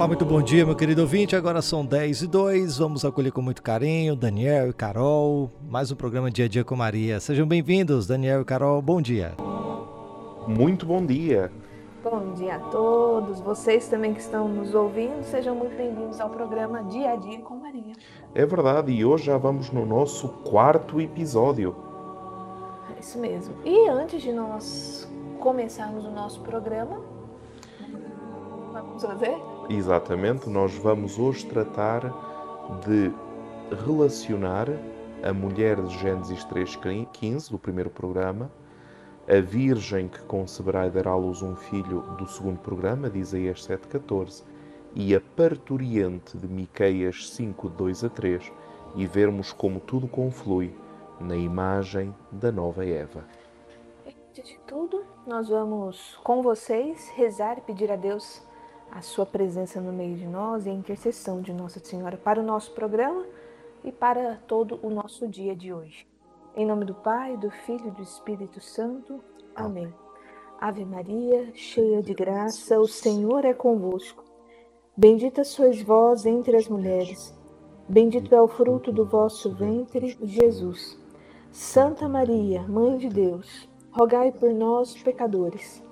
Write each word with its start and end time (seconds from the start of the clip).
Olá, 0.00 0.08
muito 0.08 0.24
bom 0.24 0.40
dia, 0.40 0.64
meu 0.64 0.74
querido 0.74 1.02
ouvinte. 1.02 1.36
Agora 1.36 1.60
são 1.60 1.84
10 1.84 2.22
e 2.22 2.26
2. 2.26 2.78
Vamos 2.78 3.04
acolher 3.04 3.30
com 3.32 3.42
muito 3.42 3.62
carinho 3.62 4.16
Daniel 4.16 4.70
e 4.70 4.72
Carol. 4.72 5.50
Mais 5.68 5.92
um 5.92 5.94
programa 5.94 6.30
Dia 6.30 6.46
a 6.46 6.48
Dia 6.48 6.64
com 6.64 6.74
Maria. 6.74 7.20
Sejam 7.20 7.46
bem-vindos, 7.46 8.06
Daniel 8.06 8.40
e 8.40 8.44
Carol. 8.46 8.80
Bom 8.80 9.02
dia. 9.02 9.34
Muito 10.48 10.86
bom 10.86 11.04
dia. 11.04 11.52
Bom 12.02 12.32
dia 12.32 12.56
a 12.56 12.58
todos. 12.70 13.42
Vocês 13.42 13.88
também 13.88 14.14
que 14.14 14.20
estão 14.20 14.48
nos 14.48 14.74
ouvindo, 14.74 15.22
sejam 15.22 15.54
muito 15.54 15.76
bem-vindos 15.76 16.18
ao 16.18 16.30
programa 16.30 16.82
Dia 16.84 17.12
a 17.12 17.16
Dia 17.16 17.38
com 17.42 17.56
Maria. 17.56 17.92
É 18.34 18.46
verdade, 18.46 18.92
e 18.92 19.04
hoje 19.04 19.26
já 19.26 19.36
vamos 19.36 19.70
no 19.70 19.84
nosso 19.84 20.28
quarto 20.28 20.98
episódio. 20.98 21.76
É 22.96 23.00
isso 23.00 23.18
mesmo. 23.18 23.54
E 23.66 23.86
antes 23.86 24.22
de 24.22 24.32
nós 24.32 25.06
começarmos 25.38 26.06
o 26.06 26.10
nosso 26.10 26.40
programa, 26.40 27.02
vamos 28.72 29.02
fazer? 29.02 29.59
Exatamente, 29.72 30.50
nós 30.50 30.74
vamos 30.74 31.16
hoje 31.16 31.46
tratar 31.46 32.00
de 32.84 33.12
relacionar 33.86 34.66
a 35.22 35.32
mulher 35.32 35.80
de 35.80 35.96
Gênesis 35.96 36.44
3,15, 36.46 37.52
do 37.52 37.56
primeiro 37.56 37.88
programa, 37.88 38.50
a 39.28 39.40
virgem 39.40 40.08
que 40.08 40.20
conceberá 40.22 40.88
e 40.88 40.90
dará 40.90 41.12
à 41.12 41.16
luz 41.16 41.40
um 41.40 41.54
filho 41.54 42.00
do 42.18 42.26
segundo 42.26 42.58
programa, 42.58 43.08
de 43.08 43.20
Isaías 43.20 43.64
7,14, 43.64 44.42
e 44.92 45.14
a 45.14 45.20
parturiente 45.20 46.36
de 46.36 46.48
Miqueias 46.48 47.30
5, 47.30 47.68
2 47.68 48.02
a 48.02 48.08
3, 48.08 48.52
e 48.96 49.06
vermos 49.06 49.52
como 49.52 49.78
tudo 49.78 50.08
conflui 50.08 50.74
na 51.20 51.36
imagem 51.36 52.12
da 52.32 52.50
nova 52.50 52.84
Eva. 52.84 53.24
Antes 54.04 54.48
de 54.48 54.58
tudo, 54.66 55.04
nós 55.24 55.48
vamos 55.48 56.18
com 56.24 56.42
vocês 56.42 57.08
rezar 57.14 57.58
e 57.58 57.60
pedir 57.60 57.92
a 57.92 57.96
Deus 57.96 58.49
a 58.92 59.02
sua 59.02 59.24
presença 59.24 59.80
no 59.80 59.92
meio 59.92 60.16
de 60.16 60.26
nós 60.26 60.66
e 60.66 60.70
a 60.70 60.72
intercessão 60.72 61.40
de 61.40 61.52
Nossa 61.52 61.78
Senhora 61.78 62.16
para 62.16 62.40
o 62.40 62.44
nosso 62.44 62.72
programa 62.72 63.24
e 63.84 63.92
para 63.92 64.36
todo 64.46 64.78
o 64.82 64.90
nosso 64.90 65.28
dia 65.28 65.54
de 65.54 65.72
hoje. 65.72 66.06
Em 66.56 66.66
nome 66.66 66.84
do 66.84 66.94
Pai, 66.94 67.36
do 67.36 67.50
Filho 67.50 67.88
e 67.88 67.90
do 67.92 68.02
Espírito 68.02 68.60
Santo. 68.60 69.22
Amém. 69.54 69.92
Ave 70.60 70.84
Maria, 70.84 71.50
cheia 71.54 72.02
de 72.02 72.12
graça, 72.12 72.78
o 72.78 72.86
Senhor 72.86 73.44
é 73.44 73.54
convosco. 73.54 74.24
Bendita 74.96 75.44
sois 75.44 75.80
vós 75.80 76.26
entre 76.26 76.56
as 76.56 76.68
mulheres. 76.68 77.34
Bendito 77.88 78.34
é 78.34 78.42
o 78.42 78.48
fruto 78.48 78.92
do 78.92 79.04
vosso 79.04 79.50
ventre, 79.54 80.18
Jesus. 80.22 80.98
Santa 81.50 82.08
Maria, 82.08 82.62
Mãe 82.62 82.98
de 82.98 83.08
Deus, 83.08 83.68
rogai 83.90 84.30
por 84.30 84.52
nós, 84.52 84.94
pecadores, 85.02 85.82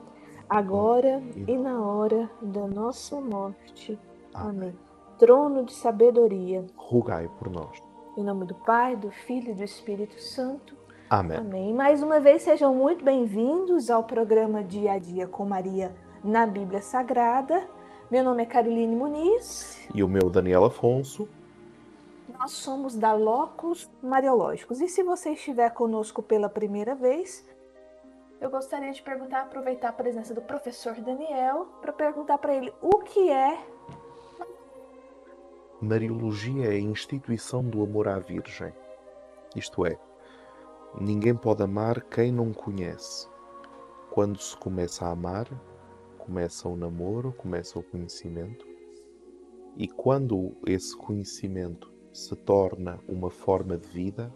agora 0.49 1.23
e 1.47 1.57
na 1.57 1.81
hora 1.83 2.31
da 2.41 2.67
nossa 2.67 3.21
morte. 3.21 3.99
Amém. 4.33 4.75
Trono 5.19 5.65
de 5.65 5.73
sabedoria, 5.73 6.65
rogai 6.77 7.29
por 7.39 7.51
nós. 7.51 7.83
Em 8.17 8.23
nome 8.23 8.47
do 8.47 8.55
Pai, 8.55 8.97
do 8.97 9.11
Filho 9.11 9.51
e 9.51 9.55
do 9.55 9.65
Espírito 9.65 10.21
Santo. 10.21 10.75
Amém. 11.11 11.39
Amém. 11.39 11.75
Mais 11.75 12.03
uma 12.03 12.21
vez, 12.21 12.43
sejam 12.43 12.75
muito 12.75 13.05
bem-vindos 13.05 13.91
ao 13.91 14.05
programa 14.05 14.63
Dia 14.63 14.93
a 14.93 14.99
Dia 14.99 15.27
com 15.27 15.45
Maria 15.45 15.95
na 16.23 16.47
Bíblia 16.47 16.83
Sagrada. 16.83 17.69
Meu 18.11 18.25
nome 18.25 18.43
é 18.43 18.47
Caroline 18.47 18.95
Muniz. 18.95 19.87
E 19.95 20.03
o 20.03 20.09
meu, 20.09 20.31
Daniel 20.31 20.65
Afonso. 20.65 21.29
Nós 22.39 22.53
somos 22.53 22.95
da 22.95 23.13
Locos 23.13 23.91
Mariológicos. 24.03 24.81
E 24.81 24.89
se 24.89 25.03
você 25.03 25.33
estiver 25.33 25.71
conosco 25.71 26.23
pela 26.23 26.49
primeira 26.49 26.95
vez, 26.95 27.45
eu 28.41 28.51
gostaria 28.51 28.93
de 28.93 29.03
perguntar, 29.03 29.43
aproveitar 29.43 29.89
a 29.89 29.93
presença 29.93 30.33
do 30.33 30.43
professor 30.43 30.95
Daniel, 30.95 31.67
para 31.81 31.93
perguntar 31.93 32.39
para 32.39 32.55
ele 32.55 32.73
o 32.81 32.99
que 32.99 33.31
é. 33.31 33.59
Mariologia 35.81 36.67
é 36.67 36.77
a 36.77 36.81
instituição 36.81 37.63
do 37.63 37.83
amor 37.83 38.09
à 38.09 38.19
Virgem. 38.19 38.73
Isto 39.55 39.87
é, 39.87 39.99
ninguém 41.01 41.35
pode 41.35 41.63
amar 41.63 42.01
quem 42.03 42.33
não 42.33 42.53
conhece. 42.53 43.29
Quando 44.11 44.41
se 44.41 44.57
começa 44.57 45.07
a 45.07 45.11
amar, 45.11 45.47
começa 46.19 46.69
o 46.69 46.77
namoro, 46.77 47.33
começa 47.33 47.79
o 47.79 47.83
conhecimento. 47.83 48.67
E 49.77 49.87
quando 49.87 50.57
esse 50.67 50.97
conhecimento 50.97 51.93
se 52.13 52.35
torna 52.35 52.99
uma 53.09 53.31
forma 53.31 53.77
de 53.79 53.89
vida, 53.89 54.33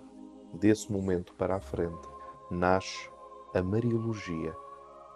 desse 0.53 0.93
momento 0.93 1.35
para 1.35 1.57
a 1.57 1.61
frente, 1.61 2.09
nasce 2.51 3.11
a 3.55 3.63
Mariologia, 3.63 4.57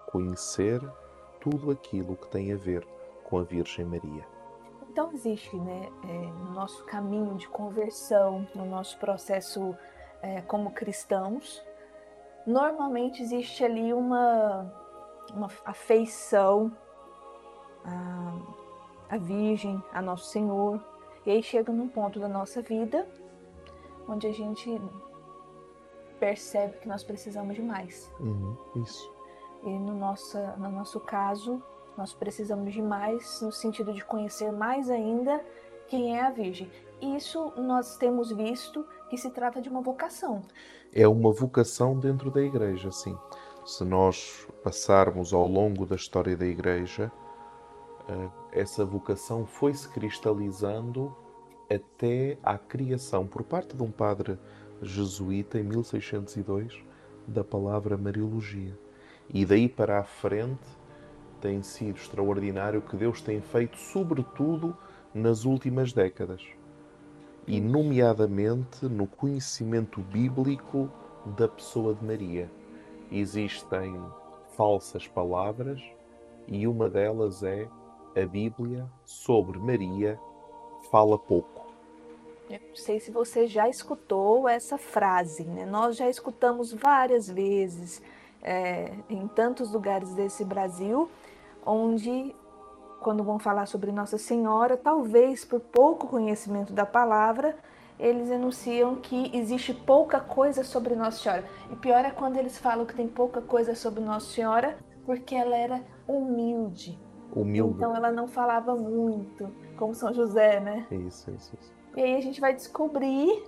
conhecer 0.07 0.81
tudo 1.41 1.71
aquilo 1.71 2.17
que 2.17 2.29
tem 2.29 2.53
a 2.53 2.57
ver 2.57 2.87
com 3.25 3.39
a 3.39 3.43
Virgem 3.43 3.85
Maria. 3.85 4.27
Então 4.91 5.13
existe, 5.13 5.57
né, 5.57 5.91
é, 6.05 6.09
no 6.09 6.53
nosso 6.53 6.85
caminho 6.85 7.35
de 7.35 7.49
conversão, 7.49 8.47
no 8.55 8.65
nosso 8.65 8.99
processo 8.99 9.77
é, 10.23 10.41
como 10.43 10.71
cristãos, 10.71 11.63
normalmente 12.47 13.23
existe 13.23 13.65
ali 13.65 13.93
uma, 13.93 14.73
uma 15.35 15.49
afeição 15.65 16.73
à, 17.85 19.15
à 19.15 19.19
Virgem, 19.19 19.83
a 19.93 20.01
Nosso 20.01 20.31
Senhor, 20.31 20.83
e 21.25 21.31
aí 21.31 21.43
chega 21.43 21.73
num 21.73 21.89
ponto 21.89 22.19
da 22.19 22.29
nossa 22.29 22.63
vida 22.63 23.07
onde 24.09 24.27
a 24.27 24.33
gente 24.33 24.81
percebe 26.19 26.79
que 26.79 26.89
nós 26.89 27.03
precisamos 27.03 27.55
de 27.55 27.63
mais. 27.63 28.11
Uhum, 28.21 28.57
isso. 28.77 29.13
E 29.65 29.71
no 29.71 29.95
nosso, 29.95 30.39
no 30.59 30.71
nosso 30.71 31.01
caso, 31.01 31.63
nós 31.97 32.13
precisamos 32.13 32.73
de 32.73 32.83
mais 32.83 33.41
no 33.41 33.51
sentido 33.51 33.93
de 33.93 34.05
conhecer 34.05 34.53
mais 34.53 34.91
ainda 34.91 35.43
quem 35.89 36.17
é 36.17 36.23
a 36.23 36.31
Virgem. 36.31 36.71
Isso 37.01 37.53
nós 37.57 37.97
temos 37.97 38.31
visto 38.31 38.87
que 39.09 39.17
se 39.17 39.31
trata 39.31 39.61
de 39.61 39.69
uma 39.69 39.81
vocação. 39.81 40.43
É 40.93 41.07
uma 41.07 41.33
vocação 41.33 41.99
dentro 41.99 42.31
da 42.31 42.41
igreja, 42.41 42.91
sim. 42.91 43.17
Se 43.65 43.85
nós 43.85 44.47
passarmos 44.63 45.33
ao 45.33 45.47
longo 45.47 45.85
da 45.85 45.97
história 45.97 46.37
da 46.37 46.47
igreja, 46.47 47.11
eh, 48.09 48.29
essa 48.53 48.85
vocação 48.85 49.45
foi 49.45 49.75
se 49.75 49.89
cristalizando 49.89 51.15
até 51.69 52.39
à 52.43 52.57
criação 52.57 53.27
por 53.27 53.43
parte 53.43 53.77
de 53.77 53.83
um 53.83 53.91
padre 53.91 54.39
jesuíta 54.83 55.59
em 55.59 55.63
1602 55.63 56.83
da 57.27 57.43
palavra 57.43 57.97
Mariologia. 57.97 58.77
E 59.29 59.45
daí 59.45 59.69
para 59.69 59.99
a 59.99 60.05
frente 60.05 60.67
tem 61.41 61.63
sido 61.63 61.97
extraordinário 61.97 62.81
o 62.81 62.83
que 62.83 62.97
Deus 62.97 63.21
tem 63.21 63.41
feito, 63.41 63.77
sobretudo 63.77 64.77
nas 65.15 65.45
últimas 65.45 65.93
décadas. 65.93 66.43
E, 67.47 67.61
nomeadamente, 67.61 68.87
no 68.87 69.07
conhecimento 69.07 70.01
bíblico 70.01 70.91
da 71.37 71.49
pessoa 71.49 71.95
de 71.95 72.05
Maria. 72.05 72.51
Existem 73.11 74.01
falsas 74.57 75.07
palavras 75.07 75.81
e 76.47 76.67
uma 76.67 76.89
delas 76.89 77.43
é 77.43 77.69
a 78.17 78.27
Bíblia 78.27 78.91
sobre 79.05 79.59
Maria 79.59 80.19
fala 80.91 81.19
pouco. 81.19 81.56
Eu 82.49 82.61
não 82.69 82.77
sei 82.77 83.01
se 83.01 83.11
você 83.11 83.47
já 83.47 83.69
escutou 83.69 84.49
essa 84.49 84.79
frase, 84.79 85.45
né? 85.45 85.67
Nós 85.67 85.97
já 85.97 86.09
escutamos 86.09 86.73
várias 86.73 87.29
vezes 87.29 88.01
é, 88.43 88.93
em 89.11 89.27
tantos 89.27 89.73
lugares 89.73 90.15
desse 90.15 90.45
Brasil, 90.45 91.11
onde, 91.65 92.35
quando 93.01 93.25
vão 93.25 93.39
falar 93.39 93.67
sobre 93.67 93.91
Nossa 93.91 94.17
Senhora, 94.17 94.77
talvez 94.77 95.45
por 95.45 95.59
pouco 95.59 96.07
conhecimento 96.07 96.73
da 96.73 96.87
palavra, 96.87 97.57
eles 97.99 98.31
enunciam 98.31 98.95
que 98.97 99.37
existe 99.37 99.75
pouca 99.75 100.21
coisa 100.21 100.63
sobre 100.63 100.95
Nossa 100.95 101.19
Senhora. 101.19 101.45
E 101.73 101.77
pior 101.77 102.05
é 102.05 102.11
quando 102.11 102.37
eles 102.37 102.57
falam 102.57 102.87
que 102.87 102.95
tem 102.95 103.09
pouca 103.09 103.41
coisa 103.41 103.75
sobre 103.75 104.05
Nossa 104.05 104.33
Senhora, 104.33 104.79
porque 105.05 105.35
ela 105.35 105.57
era 105.57 105.83
humilde. 106.07 106.97
Humilde. 107.35 107.75
Então 107.75 107.97
ela 107.97 108.13
não 108.13 108.29
falava 108.29 108.77
muito, 108.77 109.51
como 109.77 109.95
São 109.95 110.15
José, 110.15 110.61
né? 110.61 110.87
Isso, 110.93 111.31
isso, 111.33 111.57
isso. 111.61 111.76
E 111.97 112.03
aí 112.03 112.15
a 112.15 112.21
gente 112.21 112.41
vai 112.41 112.55
descobrir 112.55 113.43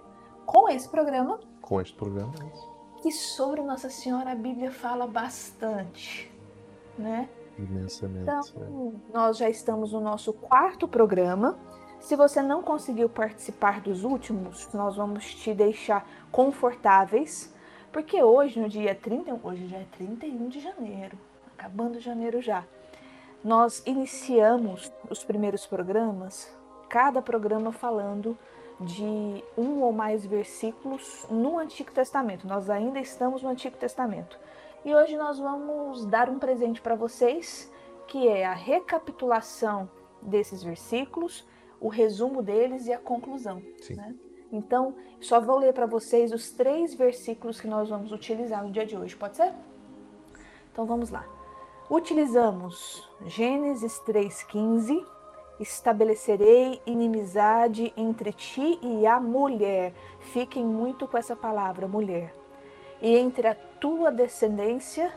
com 0.47 0.69
esse 0.71 0.89
programa. 0.89 1.39
Com 1.61 1.81
este 1.81 1.95
programa, 1.95 2.33
é. 2.41 3.03
Que 3.03 3.13
sobre 3.13 3.61
Nossa 3.61 3.91
Senhora 3.91 4.33
a 4.33 4.35
Bíblia 4.35 4.73
fala 4.73 5.07
bastante, 5.07 6.33
né? 6.99 7.29
Imensamente. 7.59 8.23
Então, 8.23 8.41
é. 8.41 9.13
nós 9.13 9.37
já 9.37 9.51
estamos 9.51 9.93
no 9.93 10.01
nosso 10.01 10.33
quarto 10.33 10.89
programa. 10.89 11.59
Se 12.01 12.17
você 12.17 12.41
não 12.41 12.63
conseguiu 12.63 13.09
participar 13.09 13.81
dos 13.81 14.05
últimos, 14.05 14.73
nós 14.73 14.97
vamos 14.97 15.35
te 15.35 15.53
deixar 15.53 16.09
confortáveis, 16.31 17.53
porque 17.93 18.23
hoje, 18.23 18.59
no 18.59 18.69
dia 18.69 18.95
30, 18.95 19.41
hoje 19.43 19.67
já 19.67 19.79
é 19.79 19.87
31 19.93 20.49
de 20.49 20.61
janeiro, 20.61 21.19
acabando 21.55 22.01
janeiro 22.01 22.41
já, 22.41 22.65
nós 23.45 23.83
iniciamos 23.85 24.93
os 25.11 25.25
primeiros 25.25 25.67
programas, 25.67 26.51
cada 26.89 27.21
programa 27.21 27.73
falando 27.73 28.37
de 28.81 29.45
um 29.57 29.83
ou 29.83 29.93
mais 29.93 30.25
versículos 30.25 31.27
no 31.31 31.59
Antigo 31.59 31.91
Testamento. 31.91 32.47
Nós 32.47 32.71
ainda 32.71 33.01
estamos 33.01 33.43
no 33.43 33.49
Antigo 33.49 33.77
Testamento. 33.77 34.39
E 34.85 34.95
hoje 34.95 35.17
nós 35.17 35.39
vamos 35.39 36.07
dar 36.07 36.29
um 36.29 36.39
presente 36.39 36.81
para 36.81 36.95
vocês, 36.95 37.71
que 38.07 38.29
é 38.29 38.47
a 38.47 38.55
recapitulação 38.55 39.91
desses 40.23 40.63
versículos, 40.63 41.47
o 41.81 41.89
resumo 41.89 42.43
deles 42.43 42.87
e 42.87 42.93
a 42.93 42.99
conclusão. 42.99 43.63
Né? 43.91 44.15
Então, 44.51 44.95
só 45.21 45.41
vou 45.41 45.59
ler 45.59 45.75
para 45.75 45.87
vocês 45.87 46.33
os 46.33 46.51
três 46.51 46.95
versículos 46.95 47.61
que 47.61 47.67
nós 47.67 47.89
vamos 47.89 48.13
utilizar 48.13 48.65
no 48.65 48.71
dia 48.71 48.87
de 48.87 48.97
hoje, 48.97 49.17
pode 49.17 49.37
ser? 49.37 49.53
Então 50.73 50.87
vamos 50.87 51.11
lá. 51.11 51.27
Utilizamos 51.91 53.09
Gênesis 53.27 54.01
3,15. 54.07 55.05
Estabelecerei 55.61 56.81
inimizade 56.87 57.93
entre 57.97 58.33
ti 58.33 58.79
e 58.81 59.07
a 59.07 59.19
mulher. 59.19 59.93
Fiquem 60.21 60.65
muito 60.65 61.09
com 61.09 61.19
essa 61.19 61.35
palavra, 61.35 61.89
mulher. 61.89 62.35
E 63.01 63.17
entre 63.17 63.49
a 63.49 63.55
tua 63.55 64.11
descendência 64.11 65.13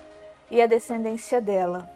e 0.50 0.62
a 0.62 0.68
descendência 0.68 1.40
dela. 1.40 1.90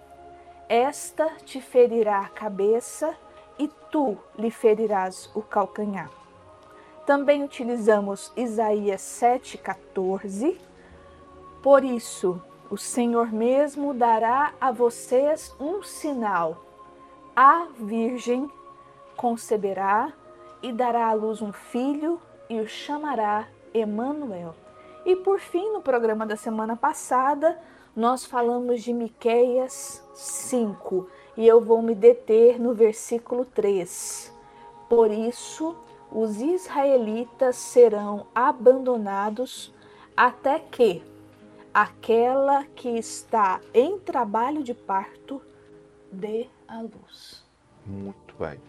Esta 0.67 1.27
te 1.43 1.61
ferirá 1.61 2.19
a 2.19 2.29
cabeça 2.29 3.15
e 3.57 3.67
tu 3.91 4.17
lhe 4.37 4.49
ferirás 4.49 5.29
o 5.35 5.41
calcanhar. 5.41 6.09
Também 7.05 7.43
utilizamos 7.43 8.33
Isaías 8.35 9.01
7,14. 9.01 10.57
Por 11.61 11.83
isso, 11.83 12.41
o 12.69 12.77
Senhor 12.77 13.31
mesmo 13.31 13.93
dará 13.93 14.53
a 14.59 14.71
vocês 14.71 15.55
um 15.59 15.83
sinal. 15.83 16.64
A 17.35 17.67
Virgem 17.77 18.49
conceberá 19.17 20.13
e 20.63 20.71
dará 20.71 21.07
à 21.09 21.13
luz 21.13 21.41
um 21.41 21.51
filho 21.51 22.17
e 22.49 22.61
o 22.61 22.65
chamará 22.65 23.49
Emanuel. 23.73 24.55
E 25.05 25.17
por 25.17 25.41
fim, 25.41 25.73
no 25.73 25.81
programa 25.81 26.25
da 26.25 26.37
semana 26.37 26.77
passada, 26.77 27.59
nós 27.93 28.23
falamos 28.25 28.81
de 28.81 28.93
Miqueias 28.93 30.01
5, 30.13 31.09
e 31.35 31.45
eu 31.45 31.59
vou 31.59 31.81
me 31.81 31.93
deter 31.93 32.57
no 32.57 32.73
versículo 32.73 33.43
3. 33.43 34.33
Por 34.87 35.11
isso, 35.11 35.75
os 36.09 36.39
israelitas 36.39 37.57
serão 37.57 38.27
abandonados 38.33 39.73
até 40.15 40.57
que 40.57 41.03
aquela 41.73 42.63
que 42.63 42.97
está 42.97 43.59
em 43.73 43.99
trabalho 43.99 44.63
de 44.63 44.73
parto 44.73 45.41
dê 46.09 46.47
a 46.67 46.81
luz. 46.81 47.43
Muito 47.85 48.35
bem. 48.39 48.59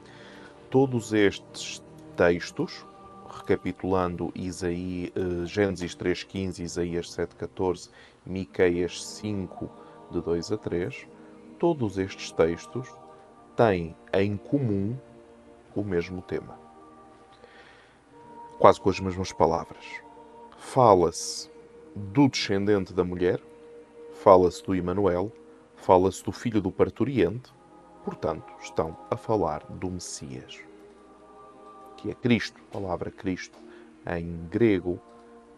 Todos 0.70 1.12
estes 1.12 1.82
textos, 2.16 2.84
recapitulando 3.28 4.32
Isaí, 4.34 5.12
uh, 5.16 5.46
Gênesis 5.46 5.96
3.15, 5.96 6.60
Isaías 6.60 7.08
7.14, 7.08 7.90
Miqueias 8.24 9.04
5, 9.04 9.70
de 10.10 10.20
2 10.20 10.52
a 10.52 10.58
3, 10.58 11.06
todos 11.58 11.98
estes 11.98 12.30
textos 12.32 12.88
têm 13.56 13.96
em 14.12 14.36
comum 14.36 14.96
o 15.74 15.82
mesmo 15.82 16.22
tema. 16.22 16.58
Quase 18.58 18.80
com 18.80 18.90
as 18.90 19.00
mesmas 19.00 19.32
palavras. 19.32 19.84
Fala-se 20.56 21.50
do 21.94 22.28
descendente 22.28 22.92
da 22.92 23.04
mulher, 23.04 23.40
fala-se 24.22 24.62
do 24.64 24.74
Emanuel, 24.74 25.32
fala-se 25.76 26.22
do 26.24 26.32
filho 26.32 26.60
do 26.60 26.72
parturiente, 26.72 27.52
portanto, 28.06 28.54
estão 28.60 28.96
a 29.10 29.16
falar 29.16 29.66
do 29.68 29.90
Messias, 29.90 30.60
que 31.96 32.08
é 32.08 32.14
Cristo. 32.14 32.62
A 32.70 32.74
palavra 32.74 33.10
Cristo 33.10 33.58
em 34.06 34.46
grego 34.48 35.00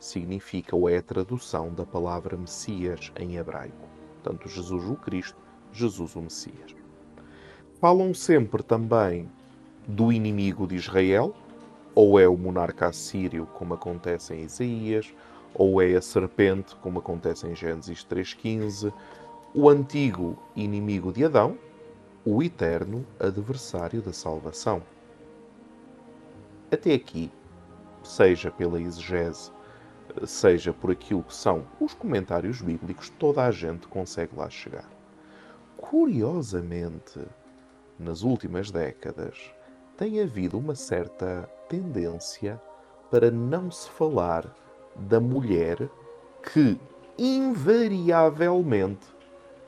significa 0.00 0.74
ou 0.74 0.88
é 0.88 0.96
a 0.96 1.02
tradução 1.02 1.74
da 1.74 1.84
palavra 1.84 2.38
Messias 2.38 3.12
em 3.20 3.36
hebraico. 3.36 3.86
Portanto, 4.14 4.48
Jesus 4.48 4.88
o 4.88 4.96
Cristo, 4.96 5.36
Jesus 5.74 6.16
o 6.16 6.22
Messias. 6.22 6.74
Falam 7.78 8.14
sempre 8.14 8.62
também 8.62 9.30
do 9.86 10.10
inimigo 10.10 10.66
de 10.66 10.76
Israel, 10.76 11.34
ou 11.94 12.18
é 12.18 12.26
o 12.26 12.36
monarca 12.38 12.86
assírio, 12.86 13.46
como 13.58 13.74
acontece 13.74 14.34
em 14.34 14.44
Isaías, 14.44 15.12
ou 15.52 15.82
é 15.82 15.94
a 15.94 16.00
serpente, 16.00 16.74
como 16.76 17.00
acontece 17.00 17.46
em 17.46 17.54
Gênesis 17.54 18.06
3,15, 18.06 18.90
o 19.54 19.68
antigo 19.68 20.38
inimigo 20.56 21.12
de 21.12 21.26
Adão, 21.26 21.58
o 22.24 22.42
eterno 22.42 23.06
adversário 23.18 24.02
da 24.02 24.12
salvação. 24.12 24.82
Até 26.70 26.92
aqui, 26.92 27.30
seja 28.02 28.50
pela 28.50 28.80
exegese, 28.80 29.50
seja 30.26 30.72
por 30.72 30.90
aquilo 30.90 31.22
que 31.22 31.34
são 31.34 31.66
os 31.80 31.94
comentários 31.94 32.60
bíblicos, 32.60 33.10
toda 33.10 33.44
a 33.44 33.50
gente 33.50 33.86
consegue 33.88 34.36
lá 34.36 34.50
chegar. 34.50 34.88
Curiosamente, 35.76 37.20
nas 37.98 38.22
últimas 38.22 38.70
décadas, 38.70 39.52
tem 39.96 40.20
havido 40.20 40.58
uma 40.58 40.74
certa 40.74 41.48
tendência 41.68 42.60
para 43.10 43.30
não 43.30 43.70
se 43.70 43.88
falar 43.90 44.54
da 44.94 45.20
mulher 45.20 45.88
que 46.42 46.78
invariavelmente 47.18 49.06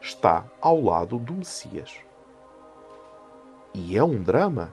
está 0.00 0.46
ao 0.60 0.80
lado 0.80 1.18
do 1.18 1.34
Messias. 1.34 2.09
E 3.74 3.96
é 3.96 4.02
um 4.02 4.22
drama. 4.22 4.72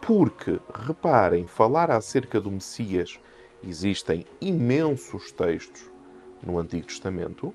Porque, 0.00 0.60
reparem, 0.74 1.46
falar 1.46 1.90
acerca 1.90 2.40
do 2.40 2.50
Messias, 2.50 3.20
existem 3.62 4.26
imensos 4.40 5.30
textos 5.30 5.88
no 6.42 6.58
Antigo 6.58 6.86
Testamento, 6.86 7.54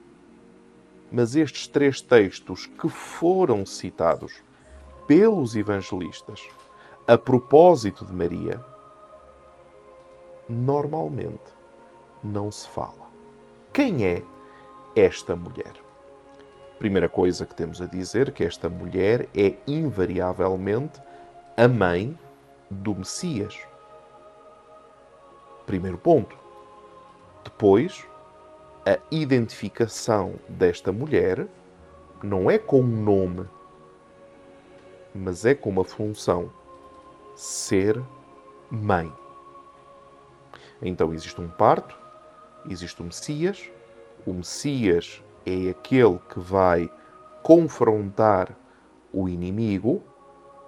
mas 1.11 1.35
estes 1.35 1.67
três 1.67 1.99
textos 1.99 2.65
que 2.65 2.87
foram 2.87 3.65
citados 3.65 4.41
pelos 5.05 5.55
evangelistas 5.55 6.41
a 7.07 7.17
propósito 7.17 8.05
de 8.05 8.13
Maria, 8.13 8.61
normalmente 10.49 11.53
não 12.21 12.51
se 12.51 12.67
fala. 12.67 13.07
Quem 13.71 14.05
é 14.05 14.21
esta 14.93 15.33
mulher? 15.33 15.86
Primeira 16.79 17.09
coisa 17.09 17.45
que 17.45 17.55
temos 17.55 17.81
a 17.81 17.87
dizer 17.87 18.31
que 18.31 18.43
esta 18.43 18.69
mulher 18.69 19.27
é 19.35 19.55
invariavelmente 19.65 21.01
a 21.55 21.67
mãe 21.67 22.17
do 22.69 22.93
Messias. 22.93 23.57
Primeiro 25.65 25.97
ponto. 25.97 26.37
Depois, 27.43 28.05
a 28.85 28.99
identificação 29.09 30.35
desta 30.47 30.91
mulher 30.91 31.47
não 32.21 32.49
é 32.49 32.59
com 32.59 32.81
um 32.81 33.03
nome, 33.03 33.47
mas 35.15 35.45
é 35.45 35.55
com 35.55 35.71
uma 35.71 35.83
função: 35.83 36.51
ser 37.35 37.99
mãe. 38.69 39.11
Então 40.79 41.11
existe 41.11 41.41
um 41.41 41.49
parto, 41.49 41.97
existe 42.69 43.01
o 43.01 43.05
Messias. 43.05 43.67
O 44.25 44.33
Messias 44.33 45.23
é 45.47 45.69
aquele 45.69 46.19
que 46.29 46.41
vai 46.41 46.91
confrontar 47.41 48.53
o 49.13 49.29
inimigo, 49.29 50.03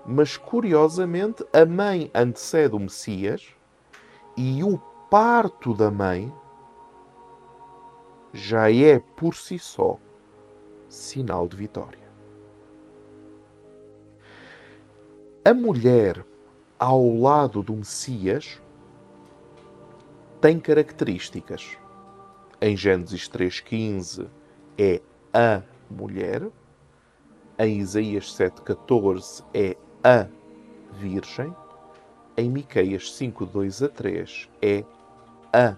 mas 0.05 0.38
curiosamente 0.38 1.45
a 1.51 1.65
mãe 1.65 2.09
antecede 2.15 2.74
o 2.74 2.79
Messias 2.79 3.53
e 4.38 4.63
o 4.63 4.77
parto 5.09 5.74
da 5.74 5.91
mãe 5.91 6.33
já 8.31 8.71
é 8.71 9.00
por 9.17 9.36
si 9.36 9.59
só 9.59 10.00
sinal 10.88 11.45
de 11.45 11.57
vitória. 11.57 12.07
A 15.43 15.53
mulher 15.53 16.25
ao 16.79 17.17
lado 17.17 17.62
do 17.62 17.75
Messias 17.75 18.62
tem 20.39 20.57
características 20.57 21.77
em 22.62 22.77
Gênesis 22.77 23.27
3,15 23.29 24.38
é 24.79 25.01
a 25.33 25.62
mulher, 25.91 26.50
em 27.59 27.79
Isaías 27.79 28.33
7,14 28.33 29.43
é 29.53 29.75
a 30.01 30.25
virgem, 30.93 31.53
em 32.38 32.50
Miqueias 32.50 33.13
5, 33.13 33.45
2 33.45 33.83
a 33.83 33.89
3 33.89 34.50
é 34.62 34.86
a 35.51 35.75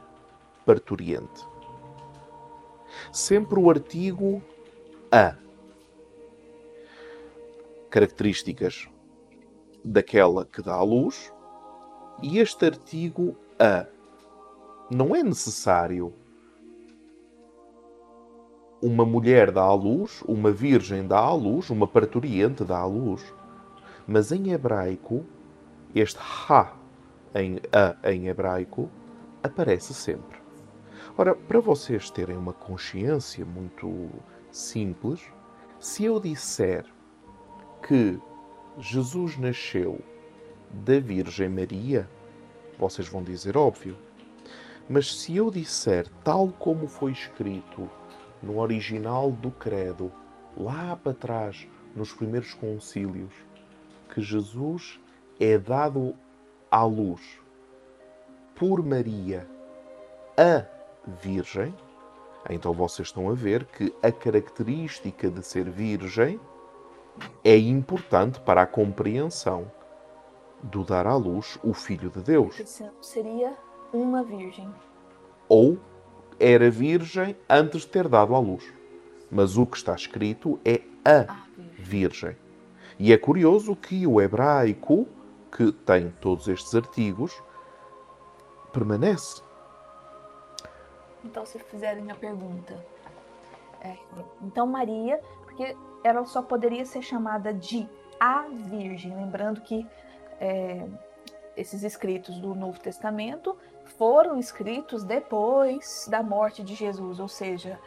parturiente. 0.64 1.44
Sempre 3.12 3.60
o 3.60 3.72
artigo 3.72 4.44
a. 5.12 5.36
Características 7.90 8.88
daquela 9.84 10.46
que 10.46 10.62
dá 10.62 10.76
à 10.76 10.84
luz, 10.84 11.34
e 12.22 12.38
este 12.38 12.66
artigo 12.66 13.36
a 13.58 13.88
não 14.92 15.16
é 15.16 15.24
necessário 15.24 16.14
uma 18.82 19.06
mulher 19.06 19.52
dá 19.52 19.62
à 19.62 19.74
luz, 19.74 20.24
uma 20.28 20.52
virgem 20.52 21.06
dá 21.08 21.20
à 21.20 21.34
luz, 21.34 21.70
uma 21.70 21.88
parturiente 21.88 22.64
dá 22.64 22.80
à 22.80 22.86
luz. 22.86 23.22
Mas 24.08 24.32
em 24.32 24.52
hebraico, 24.52 25.24
este 25.94 26.20
ha 26.50 26.74
em 27.36 27.60
a 27.72 28.12
em 28.12 28.28
hebraico 28.28 28.90
aparece 29.44 29.94
sempre. 29.94 30.40
Ora, 31.18 31.36
para 31.36 31.60
vocês 31.60 32.10
terem 32.10 32.38
uma 32.38 32.54
consciência 32.54 33.46
muito 33.46 34.10
simples, 34.52 35.22
se 35.80 36.06
eu 36.06 36.20
disser 36.20 36.86
que 37.88 38.20
Jesus 38.80 39.38
nasceu 39.38 40.00
da 40.72 41.00
Virgem 41.00 41.50
Maria? 41.50 42.10
Vocês 42.80 43.08
vão 43.08 43.22
dizer 43.22 43.58
óbvio. 43.58 43.98
Mas 44.90 45.20
se 45.20 45.36
eu 45.36 45.52
disser, 45.52 46.08
tal 46.24 46.50
como 46.50 46.88
foi 46.88 47.12
escrito 47.12 47.90
no 48.42 48.60
original 48.60 49.32
do 49.32 49.52
Credo, 49.52 50.12
lá 50.58 50.96
para 50.96 51.14
trás, 51.14 51.68
nos 51.96 52.14
primeiros 52.14 52.54
concílios, 52.54 53.34
que 54.14 54.22
Jesus 54.22 55.00
é 55.40 55.58
dado 55.58 56.16
à 56.70 56.84
luz 56.84 57.40
por 58.56 58.84
Maria, 58.84 59.48
a 60.38 60.66
Virgem, 61.22 61.74
então 62.50 62.74
vocês 62.74 63.08
estão 63.08 63.30
a 63.30 63.34
ver 63.34 63.66
que 63.66 63.94
a 64.04 64.12
característica 64.12 65.30
de 65.30 65.44
ser 65.44 65.70
virgem 65.70 66.40
é 67.44 67.58
importante 67.58 68.40
para 68.40 68.62
a 68.62 68.68
compreensão 68.68 69.72
do 70.64 70.84
dar 70.84 71.08
à 71.08 71.16
luz 71.16 71.58
o 71.64 71.74
Filho 71.74 72.10
de 72.10 72.22
Deus. 72.22 72.56
Seria 73.02 73.58
uma 73.92 74.24
virgem. 74.24 74.72
Ou 75.50 75.78
era 76.42 76.70
virgem 76.70 77.36
antes 77.50 77.82
de 77.82 77.88
ter 77.88 78.08
dado 78.08 78.36
à 78.36 78.40
luz. 78.40 78.64
Mas 79.30 79.58
o 79.58 79.66
que 79.66 79.78
está 79.78 79.94
escrito 79.94 80.60
é 80.66 80.82
a 81.06 81.46
virgem. 81.78 82.36
E 83.00 83.14
é 83.14 83.18
curioso 83.18 83.76
que 83.76 84.06
o 84.06 84.20
hebraico, 84.20 85.08
que 85.56 85.72
tem 85.72 86.12
todos 86.20 86.48
estes 86.48 86.74
artigos, 86.76 87.42
permanece. 88.74 89.42
Então, 91.24 91.46
se 91.46 91.60
fizerem 91.60 92.10
a 92.12 92.16
pergunta, 92.16 92.84
é, 93.82 93.96
então 94.42 94.66
Maria, 94.66 95.20
porque 95.44 95.76
ela 96.04 96.26
só 96.26 96.42
poderia 96.42 96.86
ser 96.86 97.02
chamada 97.02 97.54
de 97.54 97.88
a 98.20 98.48
Virgem, 98.50 99.16
lembrando 99.16 99.62
que 99.62 99.86
é, 100.40 100.88
esses 101.56 101.84
escritos 101.84 102.40
do 102.40 102.54
Novo 102.54 102.80
Testamento 102.80 103.58
foram 103.92 104.38
escritos 104.38 105.04
depois 105.04 106.08
da 106.10 106.24
morte 106.24 106.64
de 106.64 106.76
Jesus, 106.76 107.20
ou 107.20 107.28
seja, 107.28 107.80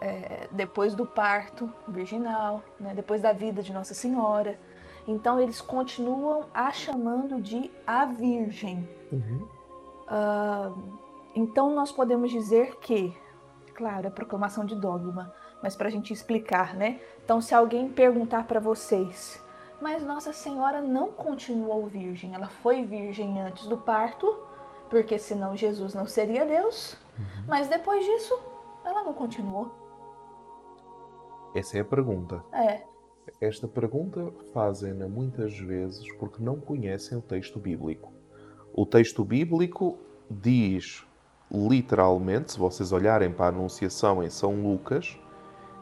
é, 0.00 0.48
depois 0.50 0.94
do 0.94 1.06
parto 1.06 1.70
virginal, 1.86 2.62
né, 2.78 2.92
depois 2.94 3.22
da 3.22 3.32
vida 3.32 3.62
de 3.62 3.72
Nossa 3.72 3.94
Senhora. 3.94 4.58
Então 5.06 5.40
eles 5.40 5.60
continuam 5.60 6.46
a 6.54 6.70
chamando 6.70 7.40
de 7.40 7.70
a 7.86 8.04
Virgem. 8.04 8.88
Uhum. 9.10 9.48
Uh, 10.06 10.98
então 11.34 11.74
nós 11.74 11.90
podemos 11.90 12.30
dizer 12.30 12.76
que, 12.76 13.16
claro, 13.74 14.06
é 14.06 14.10
proclamação 14.10 14.64
de 14.64 14.76
dogma, 14.76 15.32
mas 15.62 15.74
para 15.74 15.88
a 15.88 15.90
gente 15.90 16.12
explicar, 16.12 16.74
né? 16.74 17.00
Então 17.24 17.40
se 17.40 17.54
alguém 17.54 17.88
perguntar 17.88 18.44
para 18.44 18.60
vocês 18.60 19.42
mas 19.82 20.04
Nossa 20.04 20.32
Senhora 20.32 20.80
não 20.80 21.10
continuou 21.10 21.86
virgem. 21.88 22.34
Ela 22.34 22.46
foi 22.46 22.84
virgem 22.84 23.40
antes 23.40 23.66
do 23.66 23.76
parto, 23.76 24.38
porque 24.92 25.18
senão 25.18 25.56
Jesus 25.56 25.94
não 25.94 26.06
seria 26.06 26.44
Deus. 26.44 26.98
Uhum. 27.18 27.44
Mas 27.48 27.66
depois 27.66 28.04
disso, 28.04 28.38
ela 28.84 29.02
não 29.02 29.14
continuou. 29.14 29.70
Essa 31.54 31.78
é 31.78 31.80
a 31.80 31.84
pergunta. 31.84 32.44
É. 32.52 32.82
Esta 33.40 33.66
pergunta 33.66 34.30
fazem-na 34.52 35.08
muitas 35.08 35.58
vezes 35.58 36.06
porque 36.16 36.42
não 36.42 36.60
conhecem 36.60 37.16
o 37.16 37.22
texto 37.22 37.58
bíblico. 37.58 38.12
O 38.74 38.84
texto 38.84 39.24
bíblico 39.24 39.98
diz 40.30 41.06
literalmente, 41.50 42.52
se 42.52 42.58
vocês 42.58 42.92
olharem 42.92 43.32
para 43.32 43.46
a 43.46 43.48
Anunciação 43.48 44.22
em 44.22 44.28
São 44.28 44.62
Lucas, 44.62 45.18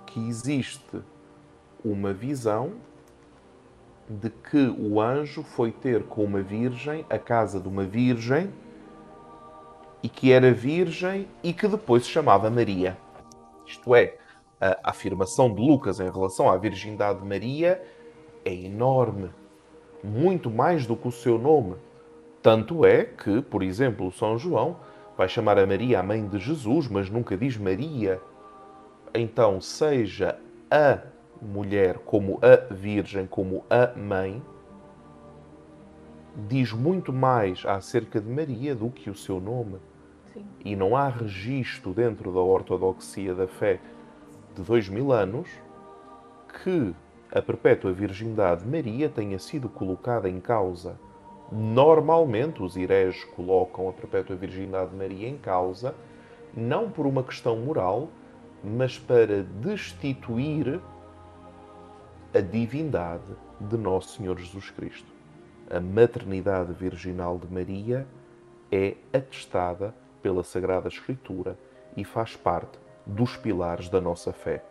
que 0.07 0.21
existe 0.29 1.03
uma 1.85 2.13
visão 2.13 2.75
de 4.09 4.31
que 4.31 4.69
o 4.69 5.01
anjo 5.01 5.43
foi 5.43 5.73
ter 5.73 6.05
com 6.05 6.23
uma 6.23 6.43
virgem 6.43 7.05
a 7.11 7.19
casa 7.19 7.59
de 7.59 7.67
uma 7.67 7.85
virgem 7.85 8.53
e 10.03 10.09
que 10.09 10.33
era 10.33 10.53
virgem 10.53 11.29
e 11.43 11.53
que 11.53 11.69
depois 11.69 12.05
se 12.05 12.11
chamava 12.11 12.51
Maria. 12.51 12.97
Isto 13.67 13.95
é, 13.95 14.17
a 14.61 14.91
afirmação 14.91 15.53
de 15.53 15.61
Lucas 15.61 16.01
em 16.01 16.11
relação 16.11 16.51
à 16.51 16.57
virgindade 16.57 17.21
de 17.21 17.27
Maria 17.27 17.83
é 18.45 18.53
enorme, 18.53 19.31
muito 20.03 20.51
mais 20.51 20.87
do 20.87 20.97
que 20.97 21.09
o 21.09 21.13
seu 21.13 21.39
nome. 21.39 21.77
Tanto 22.43 22.85
é 22.85 23.05
que, 23.05 23.43
por 23.43 23.63
exemplo, 23.63 24.11
São 24.13 24.39
João 24.39 24.77
vai 25.17 25.29
chamar 25.29 25.59
a 25.59 25.67
Maria 25.67 26.01
a 26.01 26.03
mãe 26.03 26.27
de 26.27 26.39
Jesus, 26.39 26.89
mas 26.89 27.11
nunca 27.11 27.37
diz 27.37 27.57
Maria. 27.57 28.21
Então, 29.15 29.61
seja 29.61 30.39
a 30.71 31.01
mulher 31.43 31.99
como 31.99 32.39
a 32.43 32.73
Virgem, 32.73 33.27
como 33.27 33.65
a 33.69 33.99
Mãe, 33.99 34.43
diz 36.49 36.73
muito 36.73 37.13
mais 37.13 37.65
acerca 37.67 38.21
de 38.21 38.29
Maria 38.29 38.75
do 38.75 38.91
que 38.91 39.11
o 39.11 39.15
seu 39.15 39.41
nome. 39.41 39.79
Sim. 40.33 40.45
E 40.65 40.77
não 40.77 40.97
há 40.97 41.09
registro 41.09 41.93
dentro 41.93 42.33
da 42.33 42.41
ortodoxia 42.41 43.35
da 43.35 43.47
fé 43.47 43.81
de 44.55 44.63
dois 44.63 44.89
mil 44.89 45.13
anos 45.13 45.49
que 46.63 46.95
a 47.33 47.41
perpétua 47.41 47.93
virgindade 47.93 48.63
de 48.65 48.69
Maria 48.69 49.09
tenha 49.09 49.39
sido 49.39 49.69
colocada 49.69 50.29
em 50.29 50.41
causa. 50.41 50.99
Normalmente, 51.51 52.63
os 52.63 52.77
hereges 52.77 53.25
colocam 53.25 53.89
a 53.89 53.93
perpétua 53.93 54.37
virgindade 54.37 54.91
de 54.91 54.97
Maria 54.97 55.29
em 55.29 55.37
causa, 55.37 55.95
não 56.55 56.91
por 56.91 57.07
uma 57.07 57.23
questão 57.23 57.57
moral, 57.57 58.09
mas 58.63 58.99
para 58.99 59.43
destituir 59.43 60.81
a 62.35 62.41
divindade 62.41 63.35
de 63.61 63.77
Nosso 63.77 64.17
Senhor 64.17 64.39
Jesus 64.39 64.71
Cristo. 64.71 65.11
A 65.69 65.81
maternidade 65.81 66.73
virginal 66.73 67.39
de 67.39 67.53
Maria 67.53 68.07
é 68.71 68.97
atestada 69.13 69.95
pela 70.23 70.43
Sagrada 70.43 70.89
Escritura 70.89 71.59
e 71.97 72.05
faz 72.05 72.37
parte 72.37 72.79
dos 73.07 73.37
pilares 73.37 73.89
da 73.89 74.01
nossa 74.01 74.33
fé. 74.33 74.63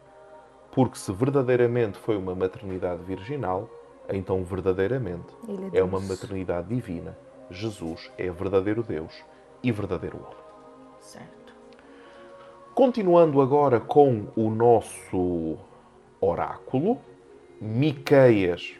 Porque 0.71 0.97
se 0.97 1.11
verdadeiramente 1.11 1.97
foi 1.97 2.17
uma 2.17 2.35
maternidade 2.35 3.03
virginal, 3.03 3.69
então 4.07 4.43
verdadeiramente 4.43 5.33
é, 5.73 5.79
é 5.79 5.83
uma 5.83 5.99
maternidade 5.99 6.69
divina. 6.69 7.17
Jesus 7.49 8.11
é 8.17 8.29
verdadeiro 8.29 8.83
Deus 8.83 9.23
e 9.63 9.71
verdadeiro 9.71 10.17
homem. 10.17 10.37
Certo. 10.99 11.53
Continuando 12.73 13.41
agora 13.41 13.79
com 13.79 14.27
o 14.35 14.49
nosso 14.49 15.57
oráculo, 16.21 16.99
Miqueias, 17.59 18.75